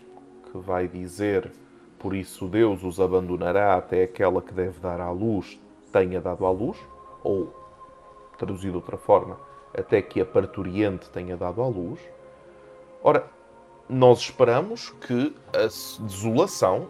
que 0.52 0.58
vai 0.58 0.88
dizer: 0.88 1.52
Por 1.98 2.16
isso 2.16 2.48
Deus 2.48 2.84
os 2.84 3.00
abandonará 3.00 3.76
até 3.76 4.04
aquela 4.04 4.42
que 4.42 4.54
deve 4.54 4.80
dar 4.80 5.02
à 5.02 5.12
luz 5.12 5.60
tenha 5.92 6.22
dado 6.22 6.46
à 6.46 6.52
luz, 6.52 6.78
ou, 7.24 7.54
traduzido 8.38 8.72
de 8.72 8.78
outra 8.78 8.98
forma, 8.98 9.40
até 9.78 10.02
que 10.02 10.22
a 10.22 10.26
parturiente 10.26 11.10
tenha 11.10 11.36
dado 11.36 11.62
à 11.62 11.68
luz. 11.68 12.00
Ora, 13.04 13.28
nós 13.88 14.20
esperamos 14.20 14.90
que 14.92 15.36
a 15.54 15.64
desolação 16.04 16.90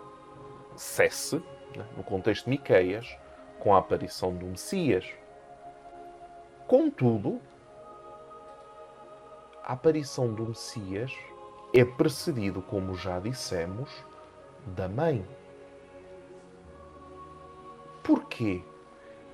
cesse, 0.75 1.37
né, 1.75 1.85
no 1.95 2.03
contexto 2.03 2.45
de 2.45 2.51
Miqueias, 2.51 3.17
com 3.59 3.75
a 3.75 3.79
aparição 3.79 4.33
do 4.33 4.45
Messias. 4.45 5.05
Contudo, 6.67 7.39
a 9.63 9.73
aparição 9.73 10.33
do 10.33 10.47
Messias 10.47 11.13
é 11.73 11.83
precedido, 11.83 12.61
como 12.61 12.95
já 12.95 13.19
dissemos, 13.19 13.89
da 14.65 14.87
mãe. 14.87 15.25
Porquê 18.03 18.63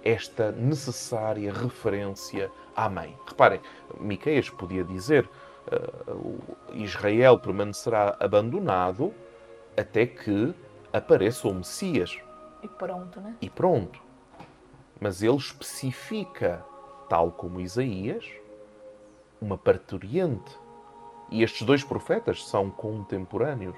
esta 0.05 0.51
necessária 0.51 1.51
referência 1.51 2.51
à 2.75 2.87
mãe? 2.87 3.17
Reparem, 3.27 3.59
Miqueias 3.99 4.49
podia 4.49 4.83
dizer 4.83 5.27
uh, 5.67 6.41
Israel 6.73 7.39
permanecerá 7.39 8.15
abandonado 8.19 9.13
até 9.75 10.05
que 10.05 10.53
apareça 10.93 11.47
o 11.47 11.53
Messias. 11.53 12.17
E 12.63 12.67
pronto, 12.67 13.19
né? 13.19 13.35
E 13.41 13.49
pronto. 13.49 14.01
Mas 15.01 15.21
ele 15.21 15.35
especifica, 15.35 16.63
tal 17.09 17.31
como 17.31 17.59
Isaías, 17.59 18.25
uma 19.41 19.57
parturiente 19.57 20.57
e 21.29 21.43
estes 21.43 21.63
dois 21.63 21.83
profetas 21.83 22.47
são 22.47 22.69
contemporâneos. 22.69 23.75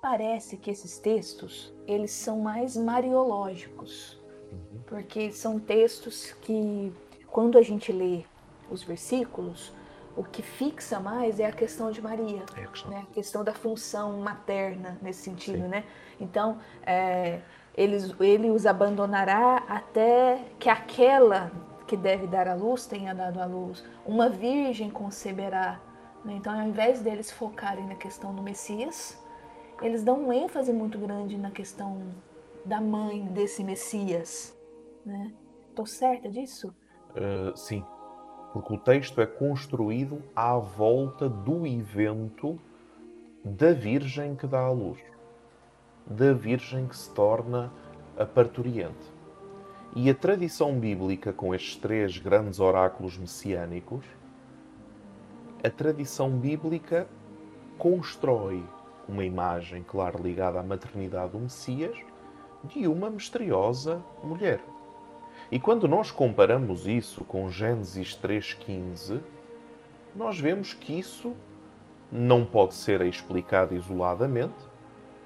Parece 0.00 0.58
que 0.58 0.70
esses 0.70 0.98
textos 0.98 1.74
eles 1.86 2.10
são 2.10 2.38
mais 2.40 2.76
mariológicos, 2.76 4.22
uhum. 4.54 4.80
porque 4.86 5.32
são 5.32 5.58
textos 5.58 6.32
que, 6.42 6.92
quando 7.28 7.58
a 7.58 7.62
gente 7.62 7.92
lê 7.92 8.24
os 8.70 8.82
versículos, 8.82 9.72
o 10.16 10.22
que 10.22 10.42
fixa 10.42 11.00
mais 11.00 11.40
é 11.40 11.46
a 11.46 11.52
questão 11.52 11.90
de 11.90 12.00
Maria, 12.00 12.44
é 12.56 12.62
a, 12.62 12.66
questão. 12.66 12.90
Né? 12.90 13.04
a 13.10 13.14
questão 13.14 13.44
da 13.44 13.52
função 13.52 14.18
materna 14.18 14.98
nesse 15.02 15.22
sentido, 15.22 15.62
Sim. 15.62 15.68
né? 15.68 15.84
Então, 16.20 16.58
é, 16.86 17.40
eles, 17.76 18.14
ele 18.20 18.50
os 18.50 18.66
abandonará 18.66 19.64
até 19.68 20.44
que 20.58 20.68
aquela 20.68 21.50
que 21.86 21.96
deve 21.96 22.26
dar 22.26 22.48
à 22.48 22.54
luz 22.54 22.86
tenha 22.86 23.14
dado 23.14 23.40
à 23.40 23.44
luz. 23.44 23.84
Uma 24.06 24.28
virgem 24.28 24.90
conceberá. 24.90 25.80
Né? 26.24 26.34
Então, 26.34 26.58
ao 26.58 26.66
invés 26.66 27.02
deles 27.02 27.30
focarem 27.30 27.86
na 27.86 27.94
questão 27.94 28.34
do 28.34 28.42
Messias, 28.42 29.18
eles 29.82 30.02
dão 30.02 30.18
um 30.20 30.32
ênfase 30.32 30.72
muito 30.72 30.98
grande 30.98 31.36
na 31.36 31.50
questão 31.50 32.00
da 32.64 32.80
mãe 32.80 33.24
desse 33.26 33.62
Messias. 33.62 34.56
Né? 35.04 35.32
Estou 35.68 35.86
certa 35.86 36.28
disso? 36.28 36.74
Uh, 37.10 37.56
sim, 37.56 37.84
porque 38.52 38.72
o 38.72 38.78
texto 38.78 39.20
é 39.20 39.26
construído 39.26 40.22
à 40.34 40.56
volta 40.56 41.28
do 41.28 41.66
evento 41.66 42.58
da 43.44 43.72
Virgem 43.72 44.34
que 44.34 44.46
dá 44.46 44.60
à 44.60 44.70
luz, 44.70 44.98
da 46.06 46.32
Virgem 46.32 46.86
que 46.86 46.96
se 46.96 47.12
torna 47.12 47.72
a 48.16 48.24
parturiente. 48.24 49.12
E 49.94 50.08
a 50.08 50.14
tradição 50.14 50.78
bíblica, 50.78 51.32
com 51.32 51.54
estes 51.54 51.76
três 51.76 52.18
grandes 52.18 52.58
oráculos 52.58 53.16
messiânicos, 53.18 54.04
a 55.62 55.70
tradição 55.70 56.30
bíblica 56.30 57.06
constrói 57.78 58.64
uma 59.08 59.24
imagem, 59.24 59.84
claro, 59.86 60.22
ligada 60.22 60.58
à 60.58 60.62
maternidade 60.62 61.32
do 61.32 61.38
Messias, 61.38 61.96
de 62.64 62.88
uma 62.88 63.10
misteriosa 63.10 64.02
mulher. 64.22 64.60
E 65.50 65.60
quando 65.60 65.86
nós 65.86 66.10
comparamos 66.10 66.86
isso 66.86 67.24
com 67.24 67.50
Gênesis 67.50 68.18
3,15, 68.20 69.20
nós 70.14 70.38
vemos 70.38 70.72
que 70.72 70.98
isso 70.98 71.34
não 72.10 72.44
pode 72.44 72.74
ser 72.74 73.02
explicado 73.02 73.74
isoladamente, 73.74 74.54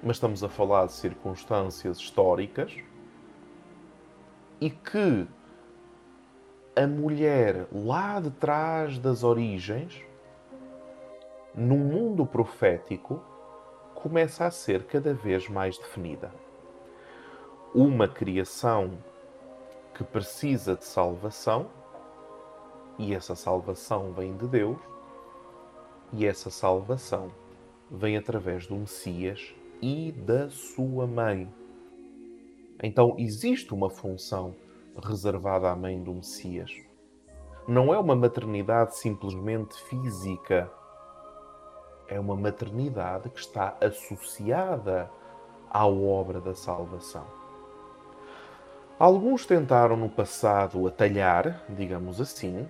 mas 0.03 0.17
estamos 0.17 0.43
a 0.43 0.49
falar 0.49 0.87
de 0.87 0.93
circunstâncias 0.93 1.97
históricas 1.97 2.75
e 4.59 4.69
que 4.69 5.27
a 6.75 6.87
mulher 6.87 7.67
lá 7.71 8.19
de 8.19 8.31
trás 8.31 8.97
das 8.97 9.23
origens, 9.23 10.01
no 11.53 11.77
mundo 11.77 12.25
profético, 12.25 13.21
começa 13.95 14.45
a 14.45 14.51
ser 14.51 14.83
cada 14.83 15.13
vez 15.13 15.49
mais 15.49 15.77
definida. 15.77 16.31
Uma 17.73 18.07
criação 18.07 18.97
que 19.93 20.03
precisa 20.03 20.75
de 20.75 20.85
salvação, 20.85 21.67
e 22.97 23.13
essa 23.13 23.35
salvação 23.35 24.11
vem 24.11 24.35
de 24.35 24.47
Deus, 24.47 24.79
e 26.11 26.25
essa 26.25 26.49
salvação 26.49 27.29
vem 27.91 28.17
através 28.17 28.65
do 28.65 28.75
Messias 28.75 29.53
e 29.81 30.11
da 30.11 30.49
sua 30.49 31.05
mãe. 31.05 31.47
Então 32.81 33.13
existe 33.19 33.71
uma 33.71 33.89
função 33.89 34.55
reservada 35.03 35.69
à 35.69 35.75
mãe 35.75 36.01
do 36.01 36.13
Messias. 36.13 36.71
Não 37.67 37.93
é 37.93 37.99
uma 37.99 38.15
maternidade 38.15 38.97
simplesmente 38.97 39.79
física. 39.83 40.71
É 42.07 42.19
uma 42.19 42.35
maternidade 42.35 43.29
que 43.29 43.39
está 43.39 43.77
associada 43.79 45.11
à 45.69 45.85
obra 45.85 46.41
da 46.41 46.55
salvação. 46.55 47.38
Alguns 48.99 49.45
tentaram 49.45 49.95
no 49.95 50.09
passado 50.09 50.85
atalhar, 50.85 51.63
digamos 51.69 52.19
assim, 52.19 52.69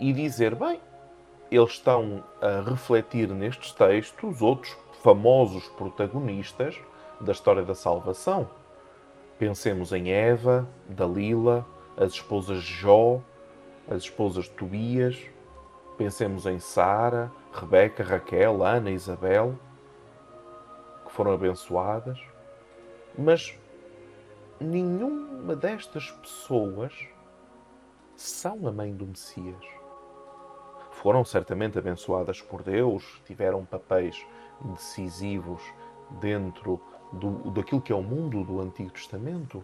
e 0.00 0.12
dizer: 0.12 0.56
bem, 0.56 0.80
eles 1.48 1.70
estão 1.70 2.24
a 2.42 2.68
refletir 2.68 3.28
nestes 3.28 3.70
textos 3.70 4.42
outros 4.42 4.76
famosos 5.00 5.68
protagonistas 5.68 6.76
da 7.20 7.30
história 7.30 7.62
da 7.62 7.74
salvação. 7.74 8.50
Pensemos 9.38 9.92
em 9.92 10.10
Eva, 10.10 10.68
Dalila, 10.88 11.64
as 11.96 12.14
esposas 12.14 12.64
de 12.64 12.72
Jó, 12.72 13.20
as 13.88 14.02
esposas 14.02 14.46
de 14.46 14.50
Tobias. 14.50 15.22
Pensemos 15.96 16.46
em 16.46 16.58
Sara, 16.58 17.30
Rebeca, 17.52 18.02
Raquel, 18.02 18.64
Ana, 18.64 18.90
Isabel, 18.90 19.56
que 21.06 21.12
foram 21.12 21.32
abençoadas. 21.32 22.18
Mas 23.16 23.56
nenhuma 24.64 25.54
destas 25.54 26.10
pessoas 26.10 26.92
são 28.16 28.66
a 28.66 28.72
mãe 28.72 28.94
do 28.94 29.06
Messias 29.06 29.64
foram 31.04 31.22
certamente 31.22 31.78
abençoadas 31.78 32.40
por 32.40 32.62
Deus, 32.62 33.20
tiveram 33.26 33.62
papéis 33.62 34.26
decisivos 34.72 35.62
dentro 36.18 36.80
do, 37.12 37.50
daquilo 37.50 37.82
que 37.82 37.92
é 37.92 37.94
o 37.94 38.02
mundo 38.02 38.42
do 38.42 38.58
Antigo 38.58 38.90
Testamento. 38.90 39.62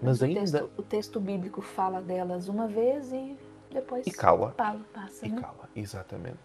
Mas 0.00 0.22
o 0.22 0.24
ainda. 0.24 0.40
Texto, 0.40 0.70
o 0.78 0.82
texto 0.82 1.20
bíblico 1.20 1.60
fala 1.60 2.00
delas 2.00 2.48
uma 2.48 2.66
vez 2.66 3.12
e 3.12 3.36
depois. 3.70 4.06
E 4.06 4.10
cala. 4.12 4.52
Passa, 4.52 5.26
e 5.26 5.30
né? 5.30 5.40
cala, 5.42 5.68
exatamente. 5.76 6.38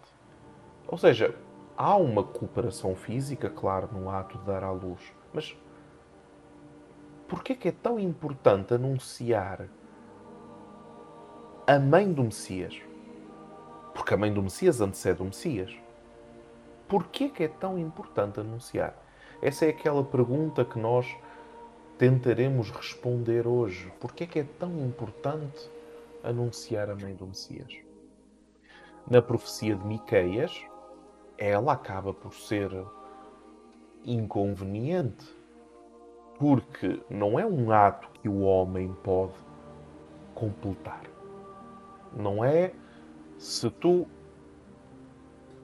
Ou 0.86 0.98
seja, 0.98 1.34
há 1.74 1.96
uma 1.96 2.22
cooperação 2.22 2.94
física, 2.94 3.48
claro, 3.48 3.88
no 3.92 4.10
ato 4.10 4.36
de 4.36 4.44
dar 4.44 4.62
à 4.62 4.70
luz. 4.70 5.00
Mas 5.32 5.56
porquê 7.28 7.54
que 7.54 7.68
é 7.68 7.72
tão 7.72 7.98
importante 7.98 8.74
anunciar 8.74 9.68
a 11.66 11.78
mãe 11.78 12.12
do 12.12 12.24
Messias? 12.24 12.80
Porque 13.94 14.14
a 14.14 14.16
mãe 14.16 14.32
do 14.32 14.42
Messias 14.42 14.80
antecede 14.80 15.22
o 15.22 15.26
Messias. 15.26 15.76
Porquê 16.88 17.28
que 17.28 17.44
é 17.44 17.48
tão 17.48 17.78
importante 17.78 18.40
anunciar? 18.40 18.96
Essa 19.42 19.66
é 19.66 19.68
aquela 19.68 20.02
pergunta 20.02 20.64
que 20.64 20.78
nós 20.78 21.06
tentaremos 21.98 22.70
responder 22.70 23.46
hoje. 23.46 23.92
Porquê 24.00 24.26
que 24.26 24.38
é 24.38 24.44
tão 24.44 24.78
importante 24.78 25.70
anunciar 26.24 26.88
a 26.88 26.96
mãe 26.96 27.14
do 27.14 27.26
Messias? 27.26 27.76
Na 29.10 29.20
profecia 29.20 29.74
de 29.74 29.86
Miqueias, 29.86 30.64
ela 31.36 31.72
acaba 31.72 32.14
por 32.14 32.34
ser 32.34 32.70
inconveniente, 34.04 35.26
porque 36.38 37.00
não 37.10 37.38
é 37.38 37.44
um 37.44 37.70
ato 37.72 38.08
que 38.20 38.28
o 38.28 38.40
homem 38.42 38.94
pode 39.02 39.34
completar. 40.34 41.02
Não 42.14 42.44
é 42.44 42.72
se 43.38 43.70
tu 43.70 44.06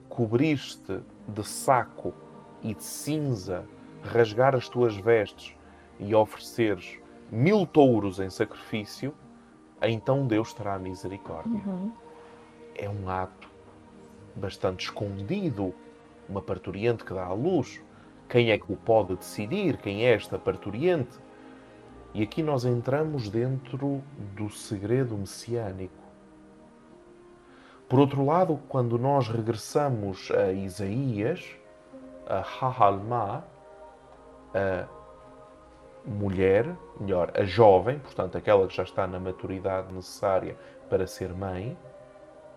cobriste 0.09 1.01
de 1.29 1.45
saco 1.45 2.13
e 2.63 2.75
de 2.75 2.83
cinza, 2.83 3.65
rasgar 4.03 4.55
as 4.55 4.69
tuas 4.69 4.97
vestes 4.97 5.57
e 5.99 6.15
ofereceres 6.15 6.99
mil 7.31 7.67
touros 7.67 8.21
em 8.21 8.31
sacrifício, 8.31 9.15
então 9.83 10.27
Deus 10.27 10.53
terá 10.53 10.79
misericórdia. 10.79 11.61
Uhum. 11.67 11.93
É 12.75 12.89
um 12.89 13.09
ato 13.09 13.49
bastante 14.35 14.85
escondido, 14.85 15.75
uma 16.29 16.43
parturiente 16.43 17.05
que 17.05 17.15
dá 17.15 17.25
à 17.25 17.33
luz. 17.33 17.81
Quem 18.29 18.51
é 18.51 18.59
que 18.59 18.73
o 18.73 18.77
pode 18.77 19.17
decidir? 19.17 19.77
Quem 19.77 20.05
é 20.05 20.15
esta 20.15 20.39
parturiente? 20.39 21.19
E 22.13 22.23
aqui 22.23 22.43
nós 22.43 22.65
entramos 22.65 23.29
dentro 23.29 24.03
do 24.35 24.49
segredo 24.49 25.17
messiânico. 25.17 26.05
Por 27.89 27.99
outro 27.99 28.25
lado, 28.25 28.61
quando 28.69 28.99
nós 28.99 29.29
regressamos 29.29 30.31
a 30.31 30.53
Isaías, 30.53 31.45
a 32.27 32.41
Hahalma, 32.41 33.45
a 34.55 34.87
mulher, 36.05 36.75
melhor, 36.99 37.33
a 37.35 37.45
jovem, 37.45 37.99
portanto, 37.99 38.39
aquela 38.39 38.67
que 38.67 38.77
já 38.77 38.83
está 38.83 39.07
na 39.07 39.19
maturidade 39.19 39.93
necessária 39.93 40.57
para 40.89 41.07
ser 41.07 41.35
mãe, 41.35 41.77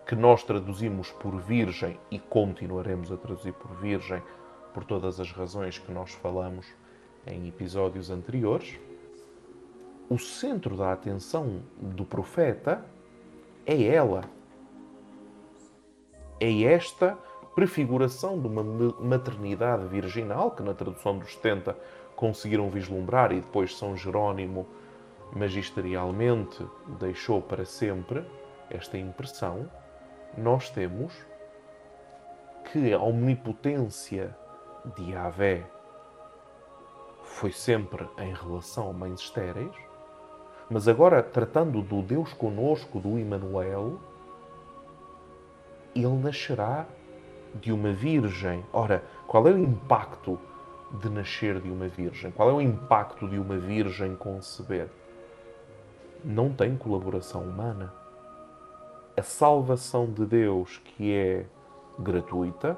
que 0.06 0.16
nós 0.16 0.42
traduzimos 0.42 1.10
por 1.12 1.36
virgem 1.40 1.98
e 2.10 2.18
continuaremos 2.18 3.12
a 3.12 3.16
traduzir 3.16 3.52
por 3.52 3.74
virgem 3.76 4.22
por 4.78 4.84
todas 4.84 5.18
as 5.18 5.32
razões 5.32 5.76
que 5.76 5.90
nós 5.90 6.12
falamos 6.12 6.64
em 7.26 7.48
episódios 7.48 8.10
anteriores, 8.10 8.78
o 10.08 10.16
centro 10.16 10.76
da 10.76 10.92
atenção 10.92 11.62
do 11.76 12.04
profeta 12.04 12.84
é 13.66 13.82
ela. 13.82 14.22
É 16.38 16.62
esta 16.62 17.18
prefiguração 17.56 18.40
de 18.40 18.46
uma 18.46 18.62
maternidade 18.62 19.84
virginal, 19.88 20.52
que 20.52 20.62
na 20.62 20.74
tradução 20.74 21.18
dos 21.18 21.34
70 21.34 21.76
conseguiram 22.14 22.70
vislumbrar 22.70 23.32
e 23.32 23.40
depois 23.40 23.76
São 23.76 23.96
Jerónimo 23.96 24.64
magisterialmente 25.32 26.64
deixou 27.00 27.42
para 27.42 27.64
sempre 27.64 28.24
esta 28.70 28.96
impressão, 28.96 29.68
nós 30.36 30.70
temos 30.70 31.12
que 32.70 32.92
a 32.92 33.00
omnipotência 33.00 34.36
de 34.96 35.12
Yahvé 35.12 35.66
foi 37.22 37.52
sempre 37.52 38.08
em 38.18 38.32
relação 38.32 38.90
a 38.90 38.92
mães 38.92 39.20
estéreis, 39.20 39.74
mas 40.68 40.88
agora 40.88 41.22
tratando 41.22 41.80
do 41.82 42.02
Deus 42.02 42.32
conosco, 42.32 42.98
do 42.98 43.18
Emmanuel, 43.18 43.98
ele 45.94 46.08
nascerá 46.08 46.86
de 47.54 47.72
uma 47.72 47.92
virgem. 47.92 48.64
Ora, 48.72 49.02
qual 49.26 49.46
é 49.48 49.52
o 49.52 49.58
impacto 49.58 50.38
de 51.00 51.08
nascer 51.08 51.60
de 51.60 51.70
uma 51.70 51.88
virgem? 51.88 52.30
Qual 52.30 52.50
é 52.50 52.52
o 52.52 52.60
impacto 52.60 53.28
de 53.28 53.38
uma 53.38 53.56
virgem 53.56 54.14
conceber? 54.16 54.88
Não 56.24 56.52
tem 56.52 56.76
colaboração 56.76 57.42
humana. 57.42 57.92
A 59.16 59.22
salvação 59.22 60.06
de 60.06 60.26
Deus, 60.26 60.78
que 60.78 61.14
é 61.14 61.46
gratuita, 61.98 62.76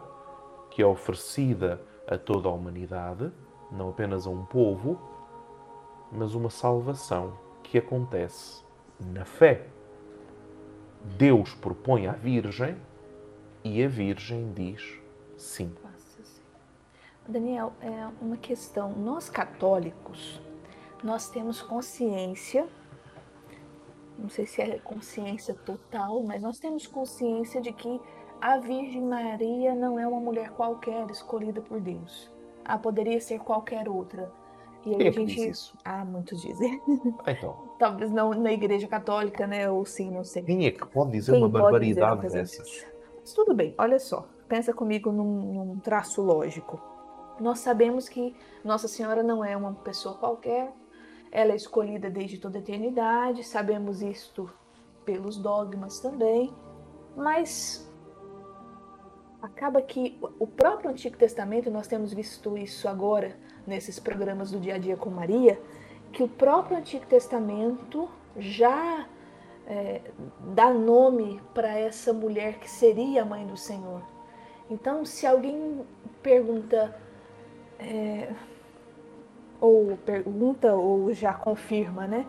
que 0.71 0.83
é 0.83 0.87
oferecida 0.87 1.81
a 2.11 2.19
toda 2.19 2.49
a 2.49 2.53
humanidade, 2.53 3.33
não 3.71 3.89
apenas 3.89 4.27
a 4.27 4.31
um 4.31 4.45
povo, 4.45 5.01
mas 6.11 6.35
uma 6.35 6.51
salvação 6.51 7.39
que 7.63 7.79
acontece 7.79 8.65
na 8.99 9.25
fé. 9.25 9.69
Deus 11.17 11.55
propõe 11.55 12.09
à 12.09 12.13
Virgem 12.13 12.77
e 13.65 13.83
a 13.83 13.89
Virgem 13.89 14.53
diz 14.53 14.99
sim. 15.37 15.73
Daniel, 17.27 17.73
é 17.81 18.09
uma 18.21 18.37
questão. 18.37 18.93
Nós 18.93 19.31
católicos, 19.31 20.41
nós 21.03 21.29
temos 21.31 21.63
consciência, 21.63 22.67
não 24.19 24.29
sei 24.29 24.47
se 24.47 24.61
é 24.61 24.79
consciência 24.79 25.55
total, 25.55 26.23
mas 26.25 26.43
nós 26.43 26.59
temos 26.59 26.87
consciência 26.87 27.61
de 27.61 27.73
que 27.73 28.01
a 28.41 28.59
Virgem 28.59 29.03
Maria 29.03 29.75
não 29.75 29.99
é 29.99 30.07
uma 30.07 30.21
mulher 30.21 30.51
qualquer 30.51 31.11
escolhida 31.11 31.61
por 31.61 31.81
Deus. 31.81 32.31
Ah, 32.65 32.79
poderia 32.79 33.21
ser 33.21 33.41
qualquer 33.41 33.89
outra. 33.89 34.33
E 34.85 34.95
aí 34.95 35.09
a 35.09 35.11
gente. 35.11 35.35
Diz 35.35 35.59
isso? 35.59 35.79
Ah, 35.85 36.05
muitos 36.05 36.41
dizem. 36.43 36.81
Ah, 37.25 37.33
então. 37.33 37.71
Talvez 37.79 38.11
não 38.11 38.31
na 38.31 38.53
igreja 38.53 38.87
católica, 38.87 39.47
né? 39.47 39.71
Ou 39.71 39.85
sim, 39.85 40.11
não 40.11 40.25
sei. 40.25 40.43
Quem 40.43 40.67
é 40.67 40.71
que 40.71 40.87
pode 40.87 41.13
dizer 41.13 41.33
Quem 41.33 41.41
uma 41.41 41.49
barbaridade 41.49 42.23
dizer 42.23 42.39
dessas? 42.39 42.87
Mas 43.21 43.33
tudo 43.33 43.55
bem, 43.55 43.75
olha 43.77 43.99
só. 43.99 44.27
Pensa 44.49 44.73
comigo 44.73 45.13
num, 45.13 45.65
num 45.65 45.79
traço 45.79 46.23
lógico. 46.23 46.81
Nós 47.39 47.61
sabemos 47.61 48.09
que 48.09 48.35
Nossa 48.65 48.89
Senhora 48.89 49.23
não 49.23 49.45
é 49.45 49.57
uma 49.57 49.73
pessoa 49.73 50.17
qualquer, 50.17 50.73
ela 51.31 51.53
é 51.53 51.57
escolhida 51.57 52.11
desde 52.11 52.39
toda 52.39 52.59
a 52.59 52.61
eternidade, 52.61 53.45
sabemos 53.45 54.03
isto 54.03 54.51
pelos 55.05 55.39
dogmas 55.39 56.01
também, 56.01 56.53
mas 57.17 57.90
acaba 59.43 59.81
que 59.81 60.19
o 60.39 60.47
próprio 60.47 60.91
Antigo 60.91 61.17
Testamento, 61.17 61.71
nós 61.71 61.87
temos 61.87 62.13
visto 62.13 62.57
isso 62.57 62.89
agora 62.89 63.37
nesses 63.67 63.99
programas 63.99 64.51
do 64.51 64.61
dia 64.61 64.75
a 64.75 64.79
dia 64.79 64.97
com 64.97 65.11
Maria, 65.11 65.61
que 66.13 66.23
o 66.23 66.29
próprio 66.29 66.77
Antigo 66.77 67.07
Testamento 67.07 68.09
já 68.37 69.07
é, 69.67 70.01
dá 70.55 70.73
nome 70.73 71.41
para 71.55 71.79
essa 71.79 72.13
mulher 72.13 72.59
que 72.59 72.69
seria 72.69 73.23
a 73.23 73.25
mãe 73.25 73.47
do 73.47 73.57
Senhor. 73.57 74.03
Então, 74.69 75.05
se 75.05 75.27
alguém 75.27 75.85
pergunta, 76.23 76.97
é, 77.79 78.33
ou 79.61 79.97
pergunta, 79.99 80.75
ou 80.75 81.13
já 81.13 81.33
confirma, 81.33 82.07
né, 82.07 82.27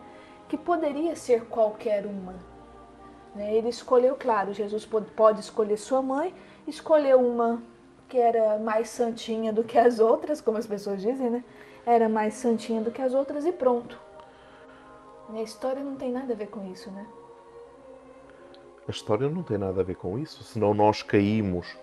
que 0.47 0.57
poderia 0.57 1.15
ser 1.15 1.45
qualquer 1.45 2.05
uma. 2.05 2.35
Né? 3.35 3.53
Ele 3.55 3.69
escolheu, 3.69 4.15
claro, 4.15 4.53
Jesus 4.53 4.87
pode 5.15 5.39
escolher 5.39 5.77
sua 5.77 6.01
mãe, 6.01 6.33
escolheu 6.67 7.19
uma 7.19 7.61
que 8.07 8.17
era 8.17 8.57
mais 8.59 8.89
santinha 8.89 9.53
do 9.53 9.63
que 9.63 9.77
as 9.77 9.99
outras, 9.99 10.41
como 10.41 10.57
as 10.57 10.67
pessoas 10.67 11.01
dizem, 11.01 11.29
né? 11.29 11.43
Era 11.85 12.09
mais 12.09 12.33
santinha 12.33 12.81
do 12.81 12.91
que 12.91 13.01
as 13.01 13.13
outras 13.13 13.45
e 13.45 13.51
pronto. 13.51 13.97
A 15.29 15.41
história 15.41 15.81
não 15.81 15.95
tem 15.95 16.11
nada 16.11 16.33
a 16.33 16.35
ver 16.35 16.47
com 16.47 16.69
isso, 16.71 16.91
né? 16.91 17.07
A 18.87 18.91
história 18.91 19.29
não 19.29 19.43
tem 19.43 19.57
nada 19.57 19.79
a 19.79 19.83
ver 19.83 19.95
com 19.95 20.19
isso, 20.19 20.43
senão 20.43 20.73
nós 20.73 21.01
caímos 21.01 21.77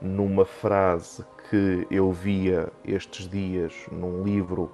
numa 0.00 0.44
frase 0.44 1.24
que 1.48 1.86
eu 1.90 2.12
via 2.12 2.70
estes 2.84 3.28
dias 3.28 3.74
num 3.90 4.22
livro 4.22 4.70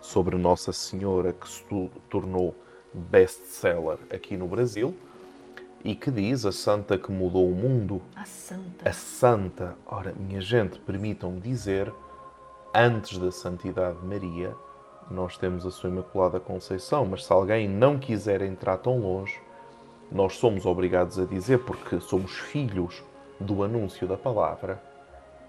sobre 0.00 0.36
Nossa 0.36 0.72
Senhora 0.72 1.32
que 1.32 1.48
se 1.48 1.64
tornou 2.08 2.54
best-seller 2.92 3.98
aqui 4.10 4.36
no 4.36 4.46
Brasil 4.46 4.94
e 5.84 5.94
que 5.94 6.10
diz 6.10 6.44
a 6.44 6.52
santa 6.52 6.98
que 6.98 7.10
mudou 7.10 7.50
o 7.50 7.54
mundo. 7.54 8.02
A 8.14 8.24
santa. 8.24 8.88
A 8.88 8.92
santa. 8.92 9.76
Ora, 9.86 10.12
minha 10.12 10.40
gente, 10.40 10.78
permitam-me 10.78 11.40
dizer, 11.40 11.92
antes 12.74 13.18
da 13.18 13.30
santidade 13.30 13.98
de 13.98 14.06
Maria, 14.06 14.54
nós 15.10 15.36
temos 15.36 15.66
a 15.66 15.70
sua 15.70 15.90
Imaculada 15.90 16.38
Conceição, 16.38 17.04
mas 17.04 17.24
se 17.24 17.32
alguém 17.32 17.68
não 17.68 17.98
quiser 17.98 18.42
entrar 18.42 18.76
tão 18.76 19.00
longe, 19.00 19.40
nós 20.10 20.36
somos 20.36 20.66
obrigados 20.66 21.18
a 21.18 21.24
dizer, 21.24 21.58
porque 21.58 22.00
somos 22.00 22.32
filhos 22.32 23.02
do 23.38 23.62
anúncio 23.62 24.06
da 24.06 24.16
palavra, 24.16 24.82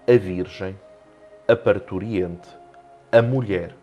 a 0.06 0.12
Virgem, 0.12 0.78
a 1.46 1.54
parturiente, 1.54 2.48
a 3.10 3.20
mulher 3.20 3.74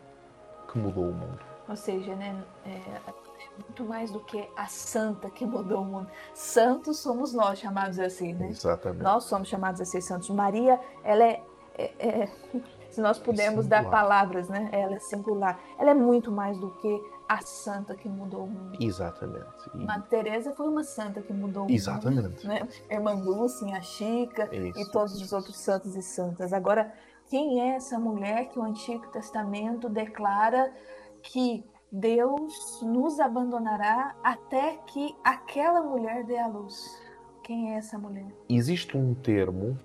que 0.71 0.77
mudou 0.77 1.05
o 1.05 1.13
mundo. 1.13 1.39
Ou 1.67 1.75
seja, 1.75 2.15
né, 2.15 2.35
é, 2.65 3.12
muito 3.60 3.84
mais 3.84 4.12
do 4.12 4.19
que 4.22 4.48
a 4.56 4.67
santa 4.67 5.30
que 5.30 5.45
mudou 5.45 5.82
o 5.82 5.86
mundo. 5.86 6.08
Santos 6.34 7.00
somos 7.00 7.34
nós, 7.34 7.60
chamados 7.60 8.00
assim, 8.00 8.34
né? 8.34 8.50
Exatamente. 8.50 9.04
Nós 9.04 9.26
somos 9.26 9.48
chamados 9.48 9.82
a 9.82 9.86
ser 9.86 10.02
santos. 10.02 10.30
Maria, 10.30 10.80
ela 11.04 11.24
é, 11.24 11.43
é, 11.78 11.93
é 12.00 12.30
se 12.89 13.02
nós 13.02 13.19
pudermos 13.19 13.67
dar 13.67 13.89
palavras, 13.89 14.50
né? 14.50 14.69
Ela 14.72 14.95
é 14.95 15.00
singular. 15.00 15.60
Ela 15.78 15.91
é 15.91 15.93
muito 15.93 16.32
mais 16.32 16.58
do 16.58 16.72
que 16.72 17.02
a 17.28 17.41
santa 17.41 17.93
que 17.95 18.10
mudou 18.10 18.45
o 18.45 18.48
mundo. 18.48 18.78
Exatamente. 18.82 19.69
E... 19.76 19.86
Madre 19.86 20.10
Teresa 20.10 20.52
foi 20.56 20.67
uma 20.67 20.84
santa 20.84 21.22
que 21.22 21.32
mudou 21.32 21.67
o 21.67 21.72
Exatamente. 21.72 22.24
mundo. 22.24 22.54
Exatamente. 22.54 22.88
Né? 22.89 22.95
Irmã 22.95 23.78
a 23.78 23.82
Chica 23.82 24.50
Isso. 24.56 24.80
e 24.80 24.91
todos 24.91 25.22
os 25.22 25.32
outros 25.32 25.58
santos 25.58 25.95
e 25.95 26.02
santas. 26.02 26.52
Agora, 26.54 26.91
quem 27.30 27.62
é 27.62 27.76
essa 27.76 28.00
mulher 28.00 28.50
que 28.50 28.58
o 28.58 28.63
Antigo 28.63 29.06
Testamento 29.10 29.88
declara 29.88 30.74
que 31.22 31.63
Deus 31.91 32.82
nos 32.84 33.19
abandonará 33.19 34.15
até 34.23 34.78
que 34.86 35.15
aquela 35.23 35.82
mulher 35.82 36.23
dê 36.23 36.38
a 36.38 36.47
luz. 36.47 37.02
Quem 37.41 37.73
é 37.73 37.78
essa 37.78 37.97
mulher? 37.97 38.28
Existe 38.47 38.95
um 38.95 39.15
termo 39.15 39.75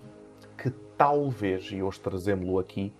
que 0.55 0.69
talvez, 0.69 1.65
e 1.71 1.81
hoje 1.81 1.99
trazemos-lo 1.99 2.59
aqui, 2.59 2.93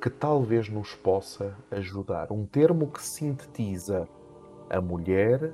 que 0.00 0.08
talvez 0.08 0.70
nos 0.70 0.94
possa 0.94 1.54
ajudar. 1.70 2.32
Um 2.32 2.46
termo 2.46 2.90
que 2.90 3.02
sintetiza 3.02 4.08
a 4.70 4.80
mulher, 4.80 5.52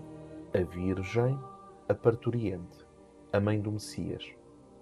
a 0.54 0.62
virgem, 0.62 1.36
a 1.88 1.94
parturiente, 1.94 2.86
a 3.32 3.40
mãe 3.40 3.60
do 3.60 3.72
Messias. 3.72 4.24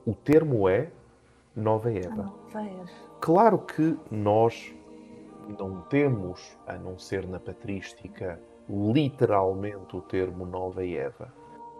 O 0.05 0.15
termo 0.15 0.69
é 0.69 0.91
Nova 1.57 1.91
Eva. 1.91 2.25
Nova 2.25 2.63
Eva. 2.63 2.91
Claro 3.19 3.59
que 3.61 3.99
nós 4.11 4.75
não 5.47 5.83
temos, 5.83 6.57
a 6.67 6.75
não 6.75 6.99
ser 6.99 7.27
na 7.27 7.39
patrística, 7.39 8.41
literalmente 8.69 9.97
o 9.97 10.01
termo 10.01 10.47
Nova 10.47 10.87
Eva. 10.87 11.33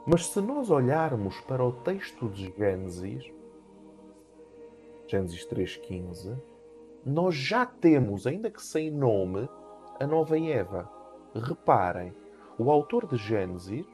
Mas 0.07 0.27
se 0.27 0.41
nós 0.41 0.71
olharmos 0.71 1.41
para 1.43 1.65
o 1.65 1.73
texto 1.73 2.29
de 2.29 2.53
Gênesis, 2.57 3.33
Gênesis 5.07 5.47
3,15, 5.47 6.37
nós 7.05 7.35
já 7.35 7.65
temos, 7.65 8.27
ainda 8.27 8.51
que 8.51 8.63
sem 8.63 8.91
nome, 8.91 9.49
a 10.01 10.07
Nova 10.07 10.39
Eva. 10.39 10.91
Reparem, 11.35 12.15
o 12.59 12.71
autor 12.71 13.07
de 13.07 13.17
Gênesis 13.17 13.87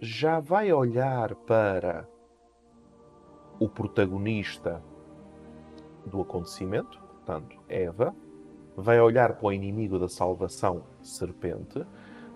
já 0.00 0.40
vai 0.40 0.72
olhar 0.72 1.34
para 1.34 2.08
o 3.58 3.68
protagonista 3.68 4.82
do 6.06 6.20
acontecimento, 6.20 6.98
portanto, 7.00 7.58
Eva, 7.68 8.14
vai 8.80 9.00
olhar 9.00 9.34
para 9.34 9.48
o 9.48 9.52
inimigo 9.52 9.98
da 9.98 10.08
salvação, 10.08 10.84
serpente, 11.02 11.84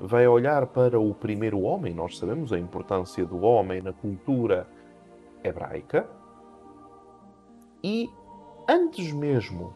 vai 0.00 0.26
olhar 0.26 0.66
para 0.66 0.98
o 0.98 1.14
primeiro 1.14 1.60
homem, 1.60 1.94
nós 1.94 2.18
sabemos 2.18 2.52
a 2.52 2.58
importância 2.58 3.24
do 3.24 3.42
homem 3.42 3.80
na 3.80 3.92
cultura 3.92 4.66
hebraica, 5.44 6.08
e 7.82 8.10
antes 8.68 9.12
mesmo 9.12 9.72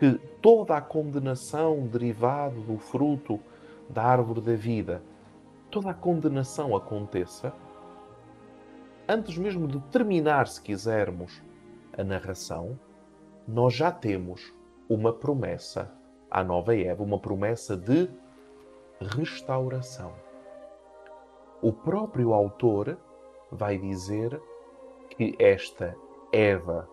que 0.00 0.18
toda 0.42 0.76
a 0.76 0.80
condenação 0.80 1.86
derivada 1.86 2.58
do 2.62 2.76
fruto 2.76 3.38
da 3.88 4.02
árvore 4.02 4.40
da 4.40 4.56
vida, 4.56 5.00
toda 5.70 5.90
a 5.90 5.94
condenação 5.94 6.74
aconteça, 6.74 7.52
antes 9.08 9.38
mesmo 9.38 9.68
de 9.68 9.78
terminar, 9.92 10.48
se 10.48 10.60
quisermos, 10.60 11.40
a 11.96 12.02
narração, 12.02 12.76
nós 13.46 13.72
já 13.74 13.92
temos 13.92 14.52
uma 14.88 15.12
promessa 15.12 15.92
à 16.30 16.42
nova 16.42 16.76
Eva, 16.76 17.02
uma 17.02 17.18
promessa 17.18 17.76
de 17.76 18.08
restauração. 19.00 20.12
O 21.60 21.72
próprio 21.72 22.32
autor 22.32 22.98
vai 23.50 23.78
dizer 23.78 24.40
que 25.10 25.34
esta 25.38 25.96
Eva 26.32 26.88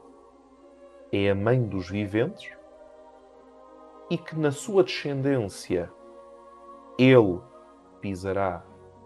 é 1.12 1.30
a 1.30 1.36
mãe 1.36 1.62
dos 1.62 1.90
viventes 1.90 2.52
e 4.10 4.18
que 4.18 4.36
na 4.36 4.52
sua 4.52 4.84
descendência 4.84 5.92
ele 6.98 7.40
pisará 8.02 8.64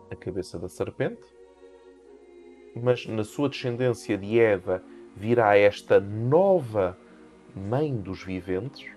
a 0.09 0.15
cabeça 0.15 0.57
da 0.57 0.67
serpente, 0.67 1.25
mas 2.75 3.05
na 3.05 3.23
sua 3.23 3.49
descendência 3.49 4.17
de 4.17 4.39
Eva 4.39 4.83
virá 5.15 5.57
esta 5.57 5.99
nova 5.99 6.97
mãe 7.57 7.95
dos 7.97 8.23
viventes, 8.23 8.89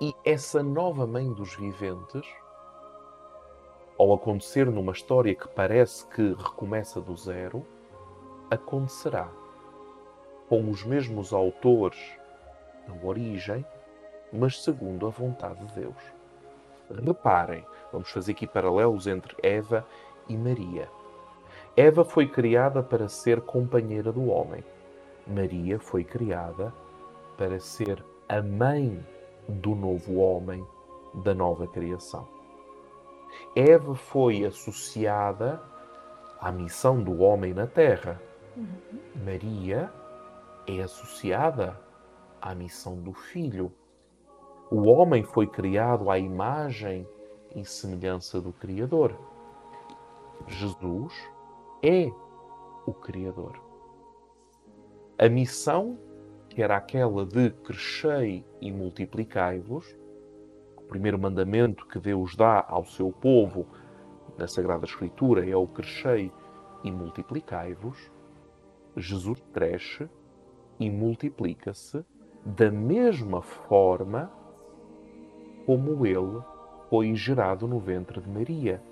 e 0.00 0.14
essa 0.24 0.62
nova 0.62 1.06
mãe 1.06 1.32
dos 1.32 1.56
viventes, 1.56 2.26
ao 3.98 4.12
acontecer 4.12 4.66
numa 4.66 4.92
história 4.92 5.34
que 5.34 5.48
parece 5.48 6.06
que 6.08 6.34
recomeça 6.34 7.00
do 7.00 7.16
zero, 7.16 7.64
acontecerá 8.50 9.28
com 10.48 10.68
os 10.70 10.84
mesmos 10.84 11.32
autores 11.32 11.98
da 12.86 13.06
origem, 13.06 13.64
mas 14.32 14.62
segundo 14.62 15.06
a 15.06 15.10
vontade 15.10 15.64
de 15.66 15.74
Deus. 15.80 15.96
Reparem, 16.90 17.64
vamos 17.90 18.10
fazer 18.10 18.32
aqui 18.32 18.46
paralelos 18.46 19.06
entre 19.06 19.34
Eva 19.42 19.86
e 20.28 20.36
Maria. 20.36 20.88
Eva 21.76 22.04
foi 22.04 22.28
criada 22.28 22.82
para 22.82 23.08
ser 23.08 23.40
companheira 23.40 24.12
do 24.12 24.26
homem. 24.26 24.62
Maria 25.26 25.78
foi 25.78 26.04
criada 26.04 26.72
para 27.36 27.58
ser 27.58 28.04
a 28.28 28.42
mãe 28.42 29.04
do 29.48 29.74
novo 29.74 30.16
homem, 30.16 30.64
da 31.22 31.34
nova 31.34 31.66
criação. 31.66 32.26
Eva 33.54 33.94
foi 33.94 34.44
associada 34.44 35.62
à 36.40 36.52
missão 36.52 37.02
do 37.02 37.20
homem 37.20 37.52
na 37.52 37.66
terra. 37.66 38.20
Uhum. 38.56 39.00
Maria 39.24 39.92
é 40.66 40.82
associada 40.82 41.80
à 42.40 42.54
missão 42.54 42.96
do 42.96 43.12
filho. 43.12 43.72
O 44.70 44.88
homem 44.88 45.22
foi 45.22 45.46
criado 45.46 46.10
à 46.10 46.18
imagem 46.18 47.06
e 47.54 47.64
semelhança 47.64 48.40
do 48.40 48.52
Criador. 48.52 49.16
Jesus 50.46 51.12
é 51.82 52.10
o 52.86 52.92
Criador. 52.92 53.63
A 55.16 55.28
missão, 55.28 55.96
que 56.48 56.60
era 56.60 56.76
aquela 56.76 57.24
de 57.24 57.50
crescei 57.50 58.44
e 58.60 58.72
multiplicai-vos, 58.72 59.96
o 60.76 60.82
primeiro 60.82 61.16
mandamento 61.16 61.86
que 61.86 62.00
Deus 62.00 62.34
dá 62.34 62.64
ao 62.68 62.84
seu 62.84 63.12
povo 63.12 63.64
na 64.36 64.48
Sagrada 64.48 64.84
Escritura 64.84 65.48
é 65.48 65.54
o 65.54 65.68
crescei 65.68 66.32
e 66.82 66.90
multiplicai-vos. 66.90 68.10
Jesus 68.96 69.40
cresce 69.52 70.08
e 70.80 70.90
multiplica-se 70.90 72.04
da 72.44 72.70
mesma 72.70 73.40
forma 73.40 74.30
como 75.64 76.04
ele 76.04 76.42
foi 76.90 77.14
gerado 77.14 77.68
no 77.68 77.78
ventre 77.78 78.20
de 78.20 78.28
Maria, 78.28 78.82